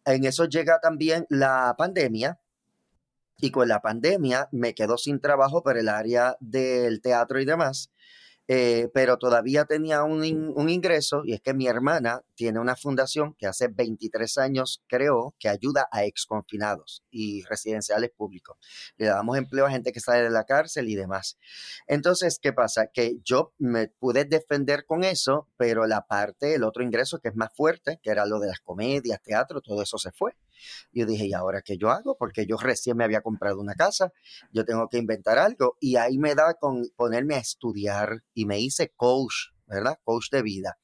[0.06, 2.40] en eso llega también la pandemia.
[3.38, 7.92] Y con la pandemia me quedo sin trabajo por el área del teatro y demás.
[8.48, 10.22] Eh, pero todavía tenía un,
[10.56, 15.34] un, ingreso y es que mi hermana tiene una fundación que hace 23 años creó
[15.40, 18.58] que ayuda a exconfinados y residenciales públicos.
[18.98, 21.40] Le damos empleo a gente que sale de la cárcel y demás.
[21.88, 22.88] Entonces, ¿qué pasa?
[22.94, 27.36] Que yo me pude defender con eso, pero la parte, el otro ingreso que es
[27.36, 30.34] más fuerte, que era lo de las comedias, teatro, todo eso se fue.
[30.92, 32.16] Yo dije, ¿y ahora qué yo hago?
[32.18, 34.12] Porque yo recién me había comprado una casa,
[34.52, 35.78] yo tengo que inventar algo.
[35.80, 39.98] Y ahí me da con ponerme a estudiar y me hice coach ¿verdad?
[40.04, 40.78] Coach de vida.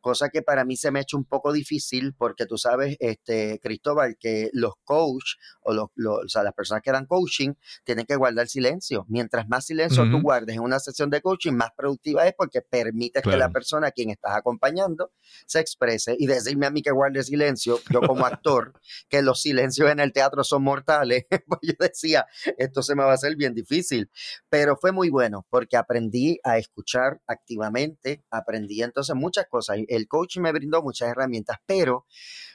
[0.00, 3.60] Cosa que para mí se me ha hecho un poco difícil porque tú sabes, este,
[3.60, 7.54] Cristóbal, que los coach o, los, o sea, las personas que dan coaching
[7.84, 9.04] tienen que guardar silencio.
[9.08, 13.22] Mientras más silencio tú guardes en una sesión de coaching, más productiva es porque permites
[13.22, 15.12] que la persona a quien estás acompañando
[15.46, 18.72] se exprese y decirme a mí que guarde silencio, yo como actor,
[19.08, 22.26] que los silencios en el teatro son mortales, pues yo decía,
[22.58, 24.10] esto se me va a hacer bien difícil.
[24.48, 29.78] Pero fue muy bueno porque aprendí a escuchar activamente, aprendí entonces muchas cosas.
[29.88, 32.06] El coaching me brindó muchas herramientas, pero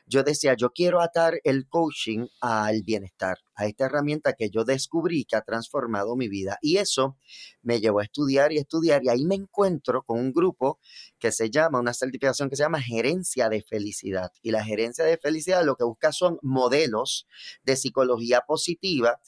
[0.05, 5.24] yo decía, yo quiero atar el coaching al bienestar, a esta herramienta que yo descubrí
[5.24, 6.57] que ha transformado mi vida.
[6.61, 7.15] Y eso
[7.61, 10.80] me llevó a estudiar y estudiar y ahí me encuentro con un grupo
[11.20, 14.32] que se llama, una certificación que se llama gerencia de felicidad.
[14.41, 17.28] Y la gerencia de felicidad lo que busca son modelos
[17.63, 19.20] de psicología positiva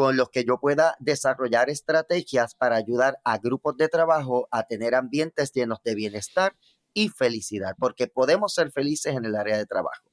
[0.00, 4.94] con los que yo pueda desarrollar estrategias para ayudar a grupos de trabajo a tener
[4.94, 6.56] ambientes llenos de bienestar
[6.94, 10.10] y felicidad, porque podemos ser felices en el área de trabajo.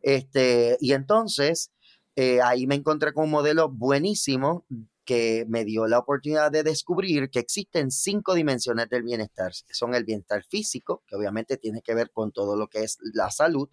[0.00, 1.70] Este, y entonces,
[2.16, 4.66] eh, ahí me encontré con un modelo buenísimo
[5.04, 9.52] que me dio la oportunidad de descubrir que existen cinco dimensiones del bienestar.
[9.70, 13.30] Son el bienestar físico, que obviamente tiene que ver con todo lo que es la
[13.30, 13.68] salud,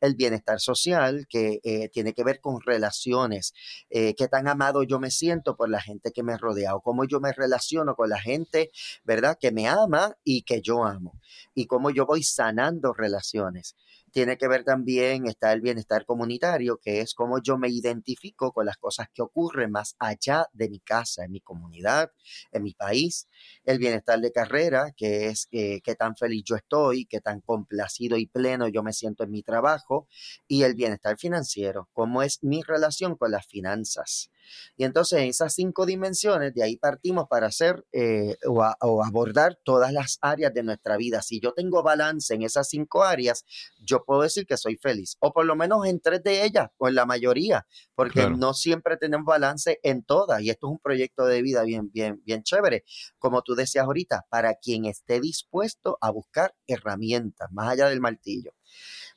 [0.00, 3.52] el bienestar social, que eh, tiene que ver con relaciones,
[3.90, 7.04] eh, qué tan amado yo me siento por la gente que me rodea o cómo
[7.04, 8.70] yo me relaciono con la gente,
[9.04, 9.36] ¿verdad?
[9.40, 11.20] Que me ama y que yo amo
[11.54, 13.76] y cómo yo voy sanando relaciones
[14.10, 18.66] tiene que ver también, está el bienestar comunitario, que es cómo yo me identifico con
[18.66, 22.10] las cosas que ocurren más allá de mi casa, en mi comunidad,
[22.52, 23.28] en mi país.
[23.70, 28.16] El bienestar de carrera, que es eh, qué tan feliz yo estoy, qué tan complacido
[28.16, 30.08] y pleno yo me siento en mi trabajo.
[30.48, 34.28] Y el bienestar financiero, cómo es mi relación con las finanzas.
[34.76, 39.56] Y entonces en esas cinco dimensiones, de ahí partimos para hacer eh, o, o, abordar
[39.64, 41.22] todas las áreas de nuestra vida.
[41.22, 43.44] Si yo tengo balance en esas cinco áreas,
[43.78, 46.88] yo puedo decir que soy feliz, o por lo menos en tres de ellas, o
[46.88, 48.36] en la mayoría, porque claro.
[48.36, 50.42] no siempre tenemos balance en todas.
[50.42, 52.84] Y esto es un proyecto de vida bien, bien, bien chévere.
[53.18, 58.52] Como tú decías ahorita, para quien esté dispuesto a buscar herramientas, más allá del martillo.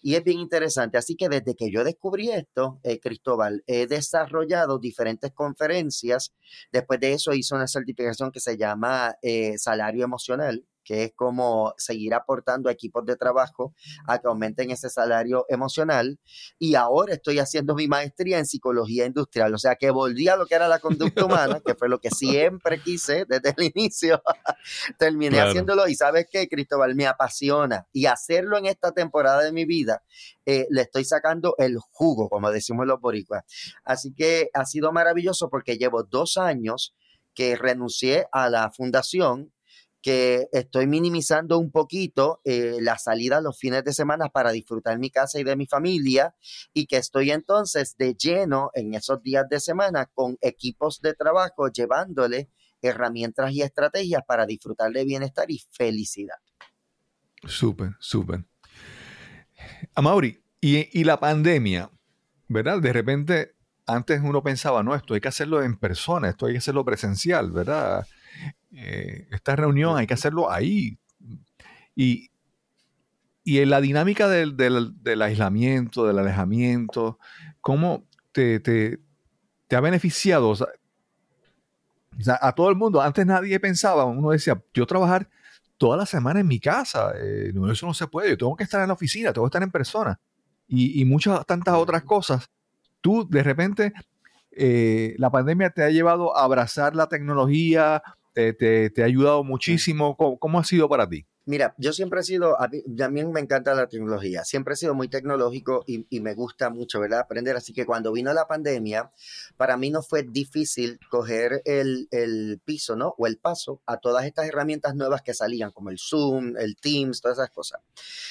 [0.01, 0.97] Y es bien interesante.
[0.97, 6.33] Así que desde que yo descubrí esto, eh, Cristóbal, he desarrollado diferentes conferencias.
[6.71, 11.73] Después de eso hice una certificación que se llama eh, Salario Emocional que es como
[11.77, 13.73] seguir aportando a equipos de trabajo
[14.07, 16.19] a que aumenten ese salario emocional.
[16.59, 20.45] Y ahora estoy haciendo mi maestría en psicología industrial, o sea que volví a lo
[20.45, 24.21] que era la conducta humana, que fue lo que siempre quise desde el inicio.
[24.97, 25.49] Terminé claro.
[25.49, 27.87] haciéndolo y sabes qué, Cristóbal, me apasiona.
[27.91, 30.03] Y hacerlo en esta temporada de mi vida,
[30.45, 33.43] eh, le estoy sacando el jugo, como decimos los boricuas.
[33.83, 36.95] Así que ha sido maravilloso porque llevo dos años
[37.33, 39.51] que renuncié a la fundación
[40.03, 45.09] que estoy minimizando un poquito eh, la salida los fines de semana para disfrutar mi
[45.09, 46.35] casa y de mi familia
[46.73, 51.69] y que estoy entonces de lleno en esos días de semana con equipos de trabajo
[51.69, 52.49] llevándole
[52.81, 56.35] herramientas y estrategias para disfrutar de bienestar y felicidad.
[57.45, 58.43] Súper, súper.
[59.95, 61.89] Amaury, y, y la pandemia,
[62.49, 62.81] ¿verdad?
[62.81, 66.57] De repente, antes uno pensaba, no, esto hay que hacerlo en persona, esto hay que
[66.57, 68.05] hacerlo presencial, ¿verdad?
[68.75, 70.97] Eh, esta reunión hay que hacerlo ahí.
[71.95, 72.31] Y,
[73.43, 77.19] y en la dinámica del, del, del, aislamiento, del alejamiento,
[77.61, 78.99] ¿cómo te, te,
[79.67, 80.49] te ha beneficiado?
[80.49, 80.67] O sea,
[82.41, 85.29] a todo el mundo, antes nadie pensaba, uno decía, yo trabajar
[85.77, 88.63] toda la semana en mi casa, eh, no, eso no se puede, yo tengo que
[88.63, 90.19] estar en la oficina, tengo que estar en persona.
[90.67, 92.49] Y, y muchas, tantas otras cosas.
[93.01, 93.93] Tú, de repente,
[94.51, 98.01] eh, la pandemia te ha llevado a abrazar la tecnología,
[98.33, 100.15] te, te, te ha ayudado muchísimo.
[100.17, 101.25] ¿Cómo, ¿Cómo, ha sido para ti?
[101.45, 102.81] Mira, yo siempre he sido, a mí,
[103.25, 107.19] me encanta la tecnología, siempre he sido muy tecnológico y, me gusta mucho, ¿verdad?
[107.19, 107.57] Aprender.
[107.57, 109.11] Así que cuando vino la pandemia,
[109.57, 113.13] para mí no fue difícil coger el, el piso, ¿no?
[113.17, 117.19] O el paso a todas estas herramientas nuevas que salían, como el Zoom, el Teams,
[117.19, 117.81] todas esas cosas.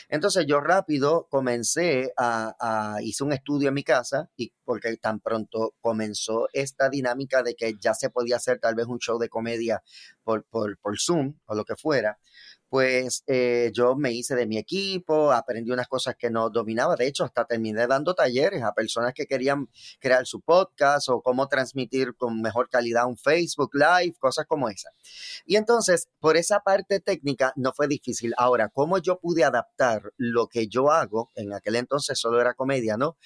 [0.08, 5.20] Entonces yo rápido comencé a, a hice un estudio en mi casa y porque tan
[5.20, 9.28] pronto comenzó esta dinámica de que ya se podía hacer tal vez un show de
[9.28, 9.82] comedia
[10.24, 12.18] por, por, por Zoom o lo que fuera
[12.72, 16.96] pues eh, yo me hice de mi equipo, aprendí unas cosas que no dominaba.
[16.96, 19.68] De hecho, hasta terminé dando talleres a personas que querían
[20.00, 24.88] crear su podcast o cómo transmitir con mejor calidad un Facebook Live, cosas como esa.
[25.44, 28.32] Y entonces, por esa parte técnica no fue difícil.
[28.38, 31.28] Ahora, ¿cómo yo pude adaptar lo que yo hago?
[31.34, 33.18] En aquel entonces solo era comedia, ¿no?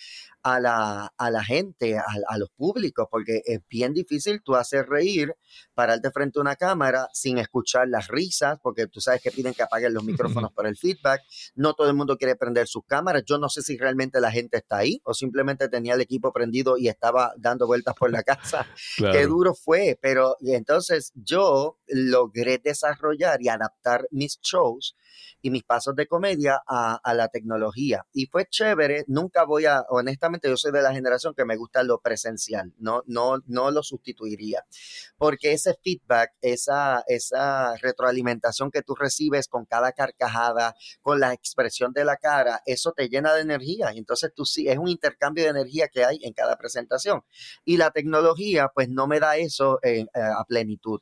[0.43, 4.89] A la, a la gente, a, a los públicos, porque es bien difícil tú hacer
[4.89, 5.37] reír,
[5.75, 9.63] pararte frente a una cámara sin escuchar las risas, porque tú sabes que piden que
[9.63, 11.23] apaguen los micrófonos para el feedback.
[11.55, 13.23] No todo el mundo quiere prender sus cámaras.
[13.27, 16.79] Yo no sé si realmente la gente está ahí o simplemente tenía el equipo prendido
[16.79, 18.67] y estaba dando vueltas por la casa.
[18.97, 19.13] Claro.
[19.13, 24.97] Qué duro fue, pero entonces yo logré desarrollar y adaptar mis shows
[25.43, 28.07] y mis pasos de comedia a, a, la tecnología.
[28.13, 31.83] Y fue chévere, nunca voy a, honestamente, yo soy de la generación que me gusta
[31.83, 34.65] lo presencial, no, no, no lo sustituiría,
[35.19, 41.93] porque ese feedback, esa, esa retroalimentación que tú recibes con cada carcajada, con la expresión
[41.93, 43.93] de la cara, eso te llena de energía.
[43.95, 47.23] Y entonces tú sí, es un intercambio de energía que hay en cada presentación.
[47.65, 51.01] Y la tecnología, pues no me da eso en, a plenitud.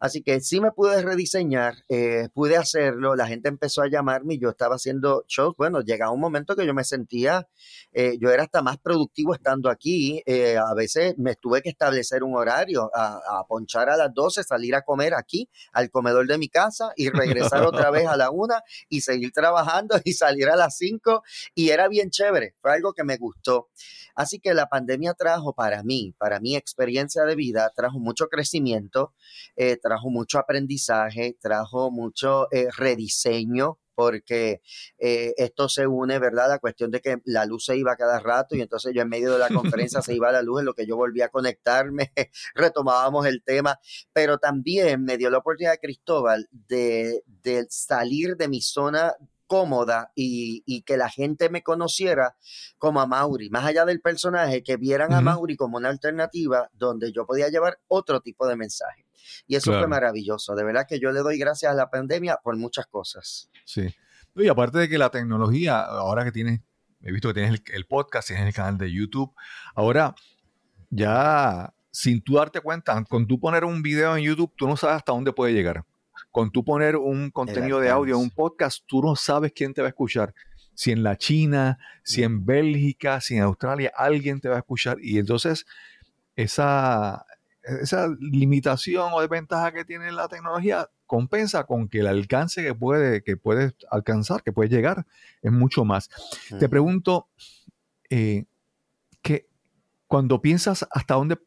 [0.00, 4.38] Así que sí me pude rediseñar, eh, pude hacerlo, la gente empezó a llamarme y
[4.38, 5.54] yo estaba haciendo shows.
[5.58, 7.46] Bueno, llegaba un momento que yo me sentía,
[7.92, 10.22] eh, yo era hasta más productivo estando aquí.
[10.24, 14.42] Eh, a veces me tuve que establecer un horario, a, a, ponchar a las 12,
[14.42, 18.30] salir a comer aquí, al comedor de mi casa y regresar otra vez a la
[18.30, 21.22] una y seguir trabajando y salir a las 5.
[21.54, 23.68] Y era bien chévere, fue algo que me gustó.
[24.14, 29.14] Así que la pandemia trajo para mí, para mi experiencia de vida, trajo mucho crecimiento,
[29.56, 34.62] eh, trajo mucho aprendizaje, trajo mucho eh, rediseño porque
[34.98, 36.48] eh, esto se une, ¿verdad?
[36.48, 39.30] La cuestión de que la luz se iba cada rato y entonces yo en medio
[39.30, 42.10] de la conferencia se iba la luz, en lo que yo volví a conectarme,
[42.54, 43.78] retomábamos el tema,
[44.14, 49.14] pero también me dio la oportunidad, Cristóbal, de, de salir de mi zona
[49.46, 52.36] cómoda y, y, que la gente me conociera
[52.78, 55.18] como a Mauri, más allá del personaje, que vieran uh -huh.
[55.18, 59.09] a Mauri como una alternativa donde yo podía llevar otro tipo de mensaje.
[59.46, 59.82] Y eso claro.
[59.82, 60.54] fue maravilloso.
[60.54, 63.50] De verdad que yo le doy gracias a la pandemia por muchas cosas.
[63.64, 63.94] Sí.
[64.36, 66.60] Y aparte de que la tecnología, ahora que tienes,
[67.02, 69.32] he visto que tienes el, el podcast, tienes el canal de YouTube,
[69.74, 70.14] ahora
[70.90, 74.96] ya sin tú darte cuenta, con tú poner un video en YouTube, tú no sabes
[74.96, 75.84] hasta dónde puede llegar
[76.30, 79.88] con tú poner un contenido de audio, un podcast, tú no sabes quién te va
[79.88, 80.34] a escuchar.
[80.74, 84.98] Si en la China, si en Bélgica, si en Australia, alguien te va a escuchar.
[85.00, 85.66] Y entonces,
[86.36, 87.26] esa,
[87.82, 93.22] esa limitación o desventaja que tiene la tecnología compensa con que el alcance que puede,
[93.22, 95.06] que puede alcanzar, que puede llegar,
[95.42, 96.08] es mucho más.
[96.58, 97.28] Te pregunto,
[98.08, 98.44] eh,
[99.22, 99.48] que
[100.06, 101.38] cuando piensas hasta dónde,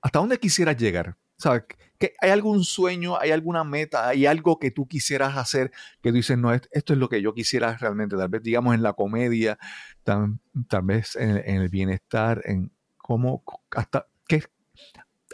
[0.00, 1.64] hasta dónde quisieras llegar, ¿sabes?
[1.98, 5.70] ¿Que ¿Hay algún sueño, hay alguna meta, hay algo que tú quisieras hacer
[6.02, 8.82] que tú dices, no, esto es lo que yo quisiera realmente, tal vez digamos en
[8.82, 9.58] la comedia,
[10.02, 10.38] tal,
[10.68, 14.42] tal vez en, en, el bienestar, en cómo, hasta, qué,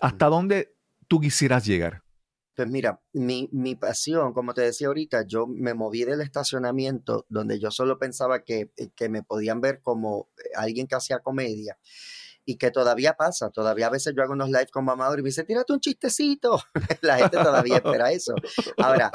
[0.00, 0.74] hasta dónde
[1.08, 2.02] tú quisieras llegar?
[2.54, 7.58] Pues mira, mi, mi, pasión, como te decía ahorita, yo me moví del estacionamiento donde
[7.58, 11.78] yo solo pensaba que, que me podían ver como alguien que hacía comedia
[12.50, 15.28] y que todavía pasa, todavía a veces yo hago unos live con Mamador y me
[15.28, 16.60] dice, tírate un chistecito,
[17.00, 18.34] la gente todavía espera eso.
[18.76, 19.12] Ahora,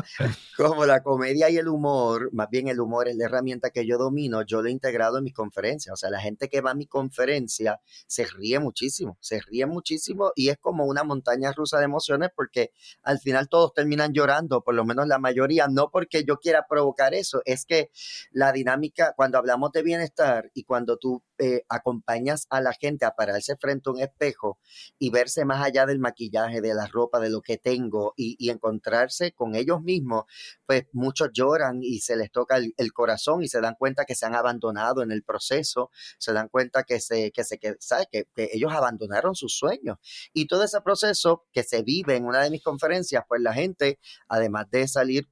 [0.56, 3.98] como la comedia y el humor, más bien el humor es la herramienta que yo
[3.98, 6.76] domino, yo lo he integrado en mis conferencias, o sea, la gente que va a
[6.76, 11.84] mi conferencia se ríe muchísimo, se ríe muchísimo y es como una montaña rusa de
[11.84, 12.72] emociones porque
[13.04, 17.14] al final todos terminan llorando, por lo menos la mayoría, no porque yo quiera provocar
[17.14, 17.92] eso, es que
[18.32, 23.12] la dinámica, cuando hablamos de bienestar y cuando tú eh, acompañas a la gente a
[23.12, 24.60] pararse frente a un espejo
[24.98, 28.50] y verse más allá del maquillaje, de la ropa, de lo que tengo y, y
[28.50, 30.26] encontrarse con ellos mismos,
[30.66, 34.16] pues muchos lloran y se les toca el, el, corazón y se dan cuenta que
[34.16, 38.08] se han abandonado en el proceso, se dan cuenta que se, que se, que, ¿sabe?
[38.12, 39.98] Que, que ellos abandonaron sus sueños.
[40.34, 44.00] Y todo ese proceso que se vive en una de mis conferencias, pues la gente,
[44.28, 45.28] además de salir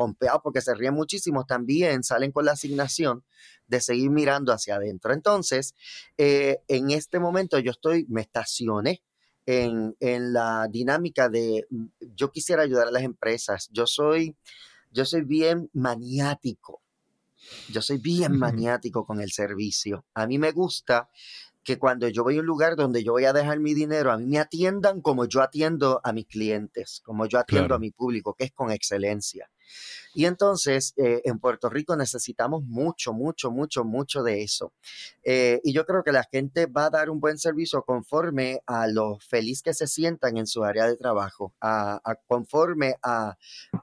[0.00, 3.22] pompeados porque se ríen muchísimo, también salen con la asignación
[3.66, 5.12] de seguir mirando hacia adentro.
[5.12, 5.74] Entonces,
[6.16, 9.02] eh, en este momento yo estoy, me estacioné
[9.44, 11.66] en, en, la dinámica de
[12.16, 13.68] yo quisiera ayudar a las empresas.
[13.72, 14.34] Yo soy,
[14.90, 16.80] yo soy bien maniático.
[17.68, 20.06] Yo soy bien maniático con el servicio.
[20.14, 21.10] A mí me gusta
[21.62, 24.16] que cuando yo voy a un lugar donde yo voy a dejar mi dinero, a
[24.16, 27.74] mí me atiendan como yo atiendo a mis clientes, como yo atiendo claro.
[27.74, 29.50] a mi público, que es con excelencia.
[30.12, 34.72] Y entonces eh, en Puerto Rico necesitamos mucho, mucho, mucho, mucho de eso.
[35.22, 38.88] Eh, y yo creo que la gente va a dar un buen servicio conforme a
[38.88, 43.36] lo feliz que se sientan en su área de trabajo, a, conforme a,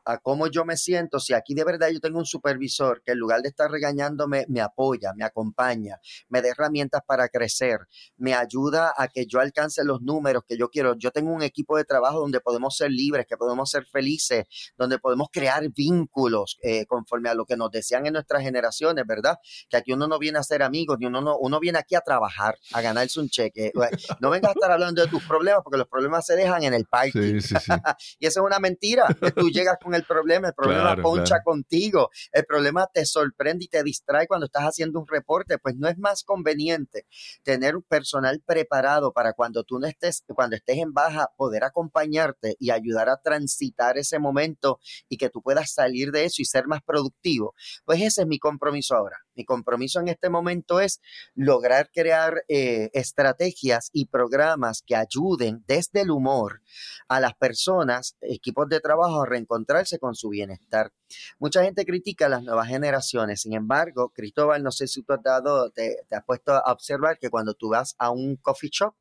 [0.04, 1.20] a, cómo yo me siento.
[1.20, 4.62] Si aquí de verdad yo tengo un supervisor que en lugar de estar regañándome, me
[4.62, 7.80] apoya, me acompaña, me da herramientas para crecer,
[8.18, 10.96] me ayuda a que yo alcance los números que yo quiero.
[10.96, 14.46] Yo tengo un equipo de trabajo donde podemos ser libres, que podemos ser felices,
[14.78, 19.38] donde podemos crear vínculos eh, conforme a lo que nos decían en nuestras generaciones, ¿verdad?
[19.69, 22.01] Que aquí uno no viene a ser amigos, ni uno, no, uno viene aquí a
[22.01, 23.71] trabajar, a ganarse un cheque.
[24.19, 26.86] No vengas a estar hablando de tus problemas, porque los problemas se dejan en el
[26.86, 27.39] parque.
[27.39, 27.71] Sí, sí, sí.
[28.19, 31.25] y eso es una mentira, que tú llegas con el problema, el problema claro, poncha
[31.25, 31.43] claro.
[31.45, 35.88] contigo, el problema te sorprende y te distrae cuando estás haciendo un reporte, pues no
[35.88, 37.05] es más conveniente
[37.43, 42.55] tener un personal preparado para cuando tú no estés, cuando estés en baja, poder acompañarte
[42.59, 46.68] y ayudar a transitar ese momento y que tú puedas salir de eso y ser
[46.68, 47.53] más productivo.
[47.86, 49.18] Pues ese es mi compromiso ahora.
[49.36, 50.99] Mi compromiso en este momento es
[51.36, 56.61] lograr crear eh, estrategias y programas que ayuden desde el humor
[57.07, 60.91] a las personas, equipos de trabajo, a reencontrarse con su bienestar.
[61.39, 65.22] Mucha gente critica a las nuevas generaciones, sin embargo, Cristóbal, no sé si tú has
[65.22, 68.95] dado, te, te has puesto a observar que cuando tú vas a un coffee shop,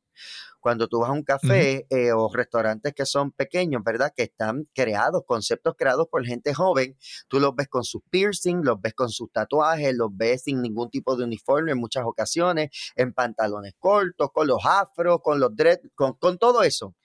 [0.59, 4.11] Cuando tú vas a un café eh, o restaurantes que son pequeños, ¿verdad?
[4.15, 6.97] Que están creados, conceptos creados por gente joven,
[7.27, 10.89] tú los ves con sus piercing, los ves con sus tatuajes, los ves sin ningún
[10.89, 15.79] tipo de uniforme en muchas ocasiones, en pantalones cortos, con los afros, con los dread,
[15.95, 16.95] con, con todo eso.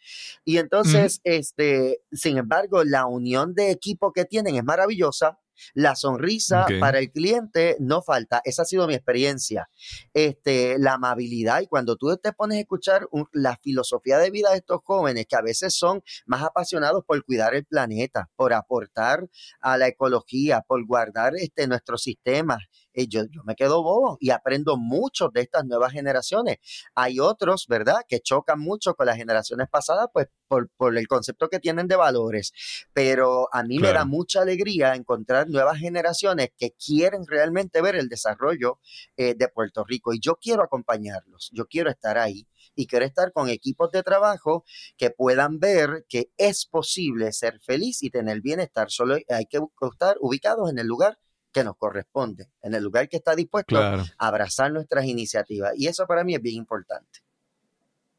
[0.45, 5.39] Y entonces, este, sin embargo, la unión de equipo que tienen es maravillosa
[5.75, 8.41] la sonrisa para el cliente no falta.
[8.45, 9.69] Esa ha sido mi experiencia.
[10.13, 14.59] Este, la amabilidad y cuando tú te pones a escuchar la filosofía de vida de
[14.59, 19.29] estos jóvenes que a veces son más apasionados por cuidar el planeta, por aportar
[19.61, 22.59] a la ecología, por guardar este, nuestros sistemas,
[22.95, 26.59] eh, yo, yo, me quedo bobo y aprendo mucho de estas nuevas generaciones.
[26.95, 31.49] Hay otros, ¿verdad?, que chocan mucho con las generaciones pasadas, pues por, por el concepto
[31.49, 32.53] que tienen de valores.
[32.93, 38.09] Pero a mí me da mucha alegría encontrar nuevas generaciones que quieren realmente ver el
[38.09, 38.79] desarrollo
[39.17, 43.33] eh, de Puerto Rico y yo quiero acompañarlos, yo quiero estar ahí y quiero estar
[43.33, 44.65] con equipos de trabajo
[44.97, 48.91] que puedan ver que es posible ser feliz y tener bienestar.
[48.91, 49.59] Solo hay que
[49.91, 51.19] estar ubicados en el lugar
[51.53, 55.73] que nos corresponde, en el lugar que está dispuesto a abrazar nuestras iniciativas.
[55.77, 57.21] Y eso para mí es bien importante.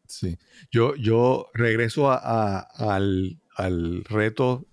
[0.07, 0.37] Sí,
[0.71, 3.39] yo, yo regreso al,
[4.05, 4.65] reto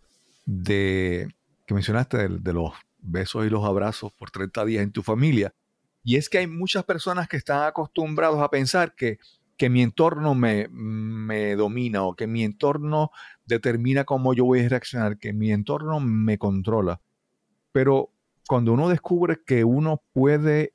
[0.44, 1.28] de
[1.66, 5.54] que mencionaste de, los besos y los abrazos por 30 días en tu familia.
[6.02, 9.18] Y es que hay muchas personas que están acostumbrados a pensar que,
[9.56, 13.10] que mi entorno me, me, domina o que mi entorno
[13.46, 17.00] determina cómo yo voy a reaccionar, que mi entorno me controla.
[17.72, 18.10] Pero
[18.50, 20.74] cuando uno descubre que uno puede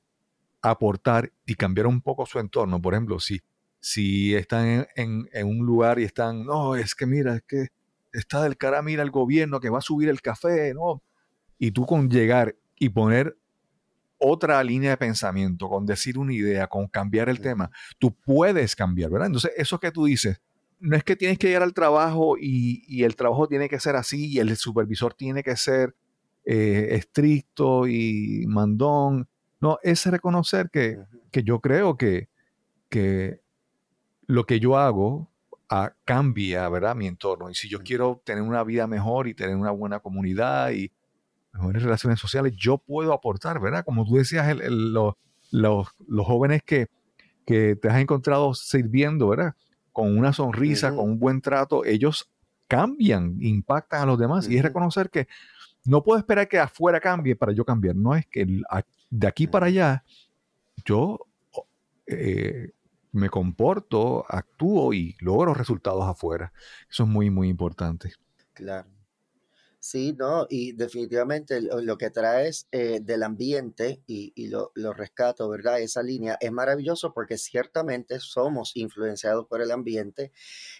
[0.62, 3.42] aportar y cambiar un poco su entorno, por ejemplo, si,
[3.82, 7.68] si están en, un lugar y están, no, es que mira, es que
[8.14, 11.04] está del cara, mira el gobierno que va a subir el café, ¿no?
[11.60, 13.38] Y tú con llegar y poner
[14.20, 17.70] otra línea de pensamiento, con decir una idea, con cambiar el tema,
[18.00, 19.28] tú puedes cambiar, ¿verdad?
[19.28, 20.42] Entonces, eso que tú dices,
[20.80, 23.98] no es que tienes que llegar al trabajo y, y el trabajo tiene que ser
[23.98, 25.94] así y el supervisor tiene que ser
[26.46, 29.28] eh, estricto y mandón.
[29.60, 31.00] No, es reconocer que,
[31.44, 32.30] yo creo que,
[32.90, 33.42] que,
[34.28, 35.32] lo que yo hago
[35.70, 36.96] ah, cambia, ¿verdad?
[36.96, 37.50] Mi entorno.
[37.50, 40.92] Y si yo quiero tener una vida mejor y tener una buena comunidad y
[41.52, 43.84] mejores relaciones sociales, yo puedo aportar, ¿verdad?
[43.84, 44.56] Como tú decías,
[45.52, 45.88] los,
[46.26, 46.88] jóvenes que,
[47.46, 49.56] que te has encontrado sirviendo, ¿verdad?
[49.92, 52.30] Con una sonrisa, con un buen trato, ellos
[52.68, 54.50] cambian, impactan a los demás.
[54.50, 55.28] Y es reconocer que
[55.86, 57.96] no puedo esperar que afuera cambie para yo cambiar.
[57.96, 58.46] No es que
[59.10, 60.04] de aquí para allá
[60.84, 61.20] yo
[62.08, 62.72] eh,
[63.12, 66.52] me comporto, actúo y logro resultados afuera.
[66.90, 68.14] Eso es muy, muy importante.
[68.54, 68.95] Claro.
[69.88, 75.80] Sí, no, y definitivamente lo que traes eh, del ambiente y, lo, rescato, ¿verdad?
[75.80, 80.32] Esa línea es maravilloso porque ciertamente somos influenciados por el ambiente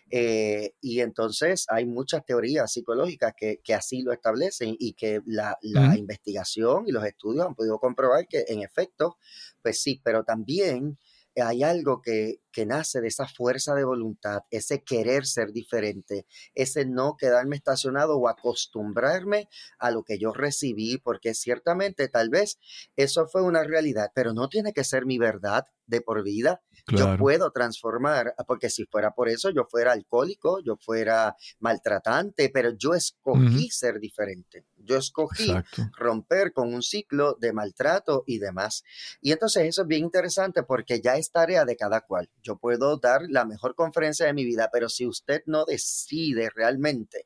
[0.10, 5.56] eh, y entonces hay muchas teorías psicológicas que, así lo establecen y que la,
[5.96, 9.20] investigación y los estudios han podido comprobar que en efecto,
[9.62, 10.98] pues sí, pero también
[11.36, 16.86] hay algo que, que, nace de esa fuerza de voluntad, ese querer ser diferente, ese
[16.86, 22.58] no quedarme estacionado o acostumbrarme a lo que yo recibí, porque ciertamente tal vez
[22.96, 26.62] eso fue una realidad, pero no tiene que ser mi verdad de por vida.
[26.88, 32.72] Yo puedo transformar, porque si fuera por eso, yo fuera alcohólico, yo fuera maltratante, pero
[32.78, 34.66] yo escogí ser diferente.
[34.76, 35.52] Yo escogí
[35.98, 38.84] romper con un ciclo de maltrato y demás.
[39.20, 42.30] Y entonces eso es bien interesante porque ya es tarea de cada cual.
[42.46, 47.26] Yo puedo dar la mejor conferencia de mi vida, pero si usted no decide realmente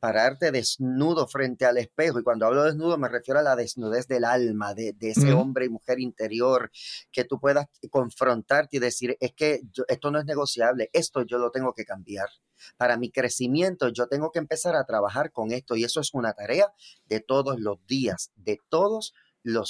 [0.00, 2.18] pararte desnudo frente al espejo.
[2.18, 5.68] Y cuando hablo desnudo me refiero a la desnudez del alma, de, ese hombre y
[5.68, 6.70] mujer interior,
[7.12, 11.50] que tú puedas confrontarte y decir, es que esto no es negociable, esto yo lo
[11.50, 12.28] tengo que cambiar.
[12.76, 16.32] Para mi crecimiento yo tengo que empezar a trabajar con esto y eso es una
[16.32, 16.72] tarea
[17.06, 19.25] de todos los días, de todos los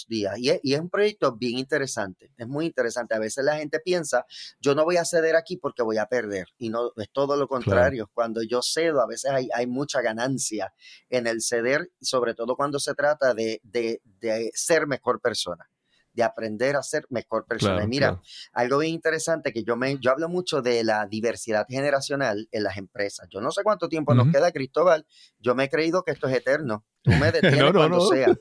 [0.08, 0.34] días.
[0.38, 3.14] Y es, un proyecto bien interesante, es muy interesante.
[3.14, 4.24] A veces la gente piensa,
[4.60, 6.48] yo no voy a ceder aquí porque voy a perder.
[6.58, 8.10] Y no, es todo lo contrario.
[8.14, 10.72] Cuando yo cedo, a veces hay, hay, mucha ganancia
[11.10, 15.68] en el ceder, sobre todo cuando se trata de, de, de ser mejor persona
[16.16, 17.84] de aprender a ser mejor persona.
[17.84, 18.20] y mira,
[18.52, 22.78] algo bien interesante que yo me, yo hablo mucho de la diversidad generacional en las
[22.78, 23.28] empresas.
[23.30, 25.06] Yo no sé cuánto tiempo nos queda, Cristóbal.
[25.38, 26.86] Yo me he creído que esto es eterno.
[27.06, 28.36] Tú me detienes cuando sea.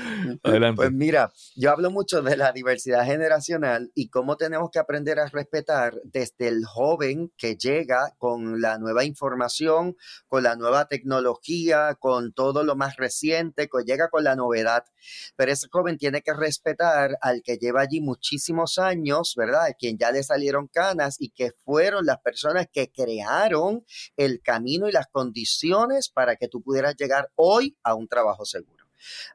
[0.42, 0.76] Adelante.
[0.76, 5.26] Pues mira, yo hablo mucho de la diversidad generacional y cómo tenemos que aprender a
[5.26, 9.96] respetar desde el joven que llega con la nueva información,
[10.26, 14.84] con la nueva tecnología, con todo lo más reciente, que llega con la novedad.
[15.36, 19.66] Pero ese joven tiene que respetar al que lleva allí muchísimos años, ¿verdad?
[19.66, 23.84] A quien ya le salieron canas y que fueron las personas que crearon
[24.16, 28.79] el camino y las condiciones para que tú pudieras llegar hoy a un trabajo seguro.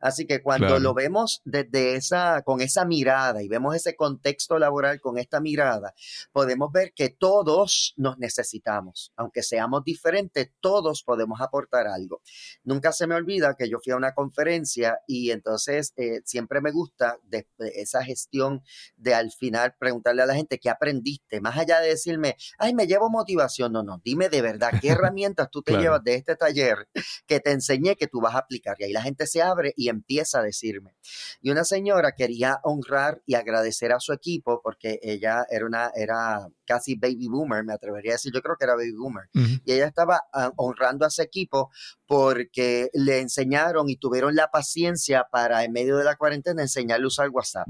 [0.01, 0.79] Así que cuando Claro.
[0.81, 5.93] lo vemos desde esa, con esa mirada y vemos ese contexto laboral con esta mirada,
[6.31, 9.11] podemos ver que todos nos necesitamos.
[9.15, 12.21] Aunque seamos diferentes, todos podemos aportar algo.
[12.63, 16.71] Nunca se me olvida que yo fui a una conferencia y entonces eh, siempre me
[16.71, 18.61] gusta de- de esa gestión
[18.97, 22.87] de al final preguntarle a la gente qué aprendiste, más allá de decirme, ay, me
[22.87, 23.71] llevo motivación.
[23.73, 25.83] No, no, dime de verdad qué herramientas tú te Claro.
[25.83, 26.87] llevas de este taller
[27.27, 28.75] que te enseñé que tú vas a aplicar.
[28.79, 30.95] Y ahí la gente se abre y empieza a decirme.
[31.41, 36.47] Y una señora quería honrar y agradecer a su equipo porque ella era una, era
[36.65, 39.25] casi baby boomer, me atrevería a decir, yo creo que era baby boomer.
[39.33, 39.61] Ujú.
[39.65, 41.71] Y ella estaba ah, honrando a ese equipo
[42.05, 47.07] porque le enseñaron y tuvieron la paciencia para en medio de la cuarentena enseñarle a
[47.07, 47.67] usar WhatsApp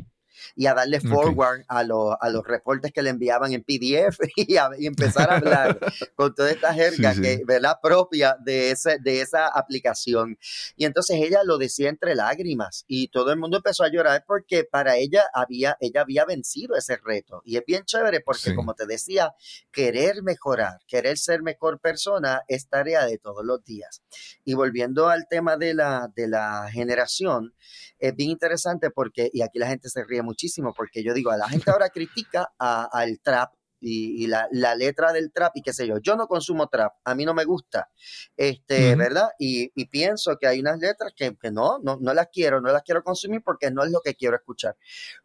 [0.56, 1.08] y a darle Ok.
[1.08, 5.30] forward a, los- a los reportes que le enviaban en PDF y, a- y empezar
[5.30, 5.80] a hablar
[6.16, 7.22] con toda esta jerga Sí, sí.
[7.22, 7.78] que ¿verdad?
[7.82, 10.38] propia de, ese, de esa aplicación.
[10.76, 14.64] Y entonces ella lo decía entre lágrimas y todo el mundo empezó a llorar porque
[14.64, 17.42] para ella había, ella había vencido ese reto.
[17.46, 18.56] Y es bien chévere porque, Sí.
[18.56, 19.34] como te decía,
[19.72, 24.02] querer mejorar, querer ser mejor persona es tarea de todos los días.
[24.44, 27.54] Y volviendo al tema de la, de la generación,
[28.00, 31.38] es bien interesante porque, y aquí la gente se ríe muchísimo, porque yo digo, a
[31.38, 35.74] la gente ahora critica al trap y, y la, la letra del trap y qué
[35.74, 35.98] sé yo.
[36.00, 37.90] Yo no consumo trap, a mí no me gusta,
[38.36, 38.98] este, Ujú.
[38.98, 39.30] ¿verdad?
[39.40, 42.72] Y, y pienso que hay unas letras que, que no, no, no las quiero, no
[42.72, 44.76] las quiero consumir porque no es lo que quiero escuchar.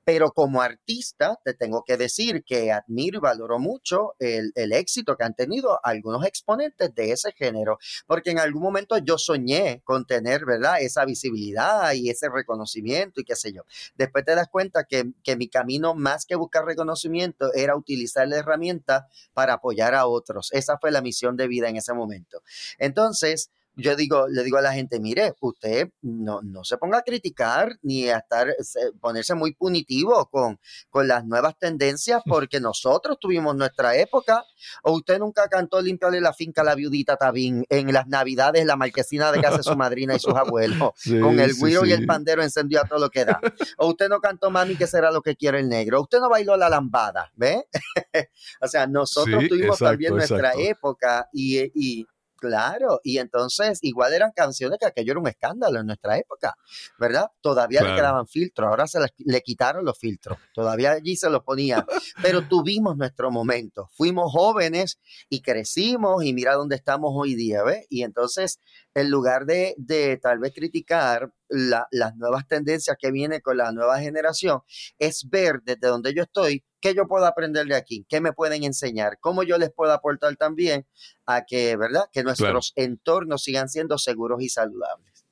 [0.04, 5.16] Pero como artista, te tengo que decir que admiro y valoro mucho el, el éxito
[5.16, 10.06] que han tenido algunos exponentes de ese género, porque en algún momento yo soñé con
[10.06, 10.80] tener, ¿verdad?
[10.80, 13.62] Esa visibilidad y ese reconocimiento y qué sé yo.
[13.96, 19.06] Después te das cuenta que, que mi camino, más que buscar reconocimiento, era utilizar herramienta
[19.32, 20.50] para apoyar a otros.
[20.52, 22.42] Esa fue la misión de vida en ese momento.
[22.78, 27.02] Entonces, yo digo, le digo a la gente, mire, usted no, no se ponga a
[27.02, 30.58] criticar ni a estar, se- ponerse muy punitivo con,
[30.90, 34.44] con las nuevas tendencias, porque nosotros tuvimos nuestra época,
[34.82, 38.76] o usted nunca cantó limpiarle la finca a la viudita Tabín en las navidades, la
[38.76, 41.92] marquesina de casa de su madrina y sus abuelos, Sí, con el sí, güiro y
[41.92, 43.40] el pandero encendido a todo lo que da.
[43.78, 46.02] O usted no cantó mami que será lo que quiere el negro.
[46.02, 47.66] Usted no bailó la lambada, ¿ve?
[48.60, 50.60] o sea, nosotros tuvimos exacto, también nuestra exacto.
[50.60, 52.06] época y, y
[52.40, 56.54] claro, y entonces igual eran canciones que aquello era un escándalo en nuestra época,
[56.98, 57.26] ¿verdad?
[57.40, 61.44] Todavía le quedaban filtros, ahora se les- le quitaron los filtros, todavía allí se los
[61.44, 61.84] ponían,
[62.22, 64.98] pero tuvimos nuestro momento, fuimos jóvenes
[65.28, 67.86] y crecimos y mira dónde estamos hoy día, ¿ves?
[67.90, 68.58] Y entonces,
[68.94, 73.72] en lugar de, de tal vez criticar la- las nuevas tendencias que vienen con la
[73.72, 74.60] nueva generación,
[74.98, 78.64] es ver desde donde yo estoy qué yo puedo aprender de aquí, qué me pueden
[78.64, 80.86] enseñar, cómo yo les puedo aportar también
[81.26, 82.04] a que, ¿verdad?
[82.12, 85.26] Que nuestros entornos sigan siendo seguros y saludables.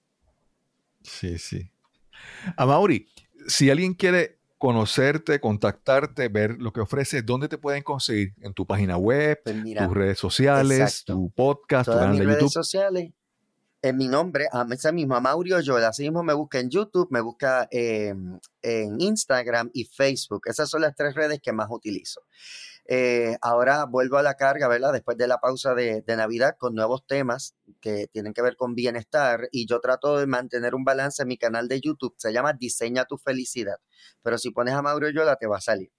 [1.02, 1.70] Sí, sí.
[2.56, 3.08] Amaury,
[3.46, 8.34] si alguien quiere conocerte, contactarte, ver lo que ofreces, ¿dónde te pueden conseguir?
[8.40, 11.14] ¿En tu página web, Pues mira, tus redes sociales, exacto.
[11.14, 12.52] tu podcast, tu canal mis de redes YouTube?
[12.52, 13.12] sociales,
[13.82, 17.20] en mi nombre, a ese mismo, a Yoel, así mismo me busca en YouTube, me
[17.20, 18.14] busca eh,
[18.62, 20.42] en Instagram y Facebook.
[20.46, 22.22] Esas son las tres redes que más utilizo.
[22.90, 24.94] Eh, ahora vuelvo a la carga, ¿verdad?
[24.94, 29.48] Después de la pausa de, Navidad con nuevos temas que tienen que ver con bienestar
[29.52, 32.14] y yo trato de mantener un balance en mi canal de YouTube.
[32.16, 33.76] Se llama Diseña tu felicidad.
[34.22, 35.92] Pero si pones a Mauro Yola te va a salir.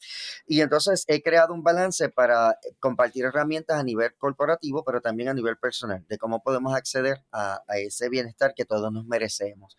[0.47, 5.35] Y entonces he creado un balance para compartir herramientas a nivel corporativo, pero también a
[5.35, 9.77] nivel personal, de cómo podemos acceder a, a ese bienestar que todos nos merecemos.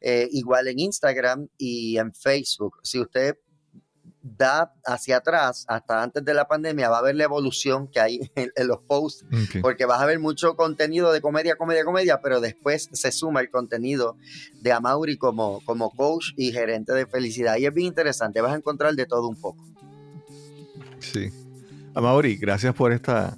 [0.00, 2.78] Eh, igual en Instagram y en Facebook.
[2.82, 3.36] Si usted
[4.36, 8.30] da hacia atrás, hasta antes de la pandemia, va a ver la evolución que hay
[8.34, 9.24] en, en los posts
[9.62, 13.50] porque vas a ver mucho contenido de comedia, comedia, comedia, pero después se suma el
[13.50, 14.16] contenido
[14.60, 17.56] de Amaury como, como coach y gerente de felicidad.
[17.56, 19.64] Y es bien interesante, vas a encontrar de todo un poco.
[20.98, 21.30] Sí.
[21.94, 23.36] Amaury, gracias por esta,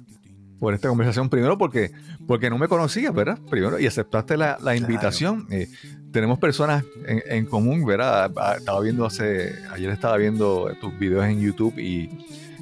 [0.59, 1.29] por esta conversación.
[1.29, 1.91] Primero porque,
[2.27, 3.39] porque no me conocías, ¿verdad?
[3.49, 5.47] Primero, y aceptaste la, la invitación.
[5.51, 5.69] Eh,
[6.11, 8.31] tenemos personas en, en común, ¿verdad?
[8.37, 12.09] Ah, Estaba viendo hace, ayer estaba viendo tus videos en YouTube y,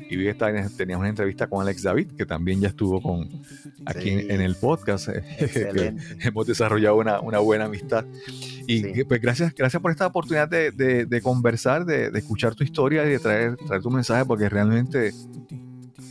[0.10, 0.34] y vi que
[0.78, 3.30] tenías una entrevista con Alex David, que también ya estuvo con
[3.86, 5.10] aquí en, el podcast.
[6.19, 8.06] hemos desarrollado una, buena amistad.
[8.68, 13.19] Y pues gracias, gracias por esta oportunidad de, conversar, de, escuchar tu historia y de
[13.19, 15.11] traer, traer tu mensaje, porque realmente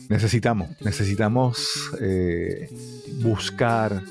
[0.09, 2.69] necesitamos, necesitamos eh,
[3.23, 4.03] buscar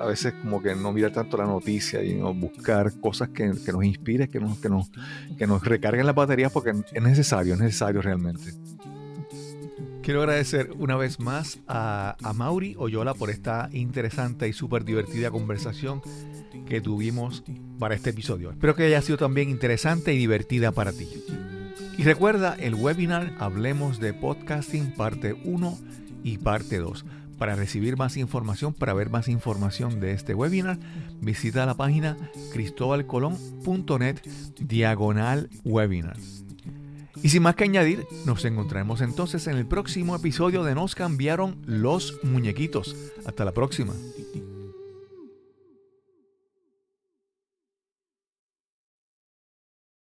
[0.00, 3.84] a veces como que no mirar tanto la noticia y no buscar cosas que, nos
[3.84, 4.90] inspiren, que nos, que, nos,
[5.36, 8.54] que nos recarguen las baterías porque es necesario, es necesario realmente.
[10.02, 15.30] Quiero agradecer una vez más a, a Mauri Oyola por esta interesante y súper divertida
[15.30, 16.00] conversación
[16.66, 17.44] que tuvimos
[17.78, 18.50] para este episodio.
[18.50, 21.08] Espero que haya sido también interesante y divertida para ti.
[21.98, 25.78] Y recuerda el webinar Hablemos de Podcasting parte 1
[26.24, 27.04] y parte 2.
[27.40, 30.78] Para recibir más información, para ver más información de este webinar,
[31.22, 32.18] visita la página
[32.52, 34.16] cristobalcolón.net
[34.60, 36.18] diagonal webinar.
[37.22, 41.56] Y sin más que añadir, nos encontraremos entonces en el próximo episodio de Nos cambiaron
[41.64, 42.94] los muñequitos.
[43.24, 43.94] Hasta la próxima.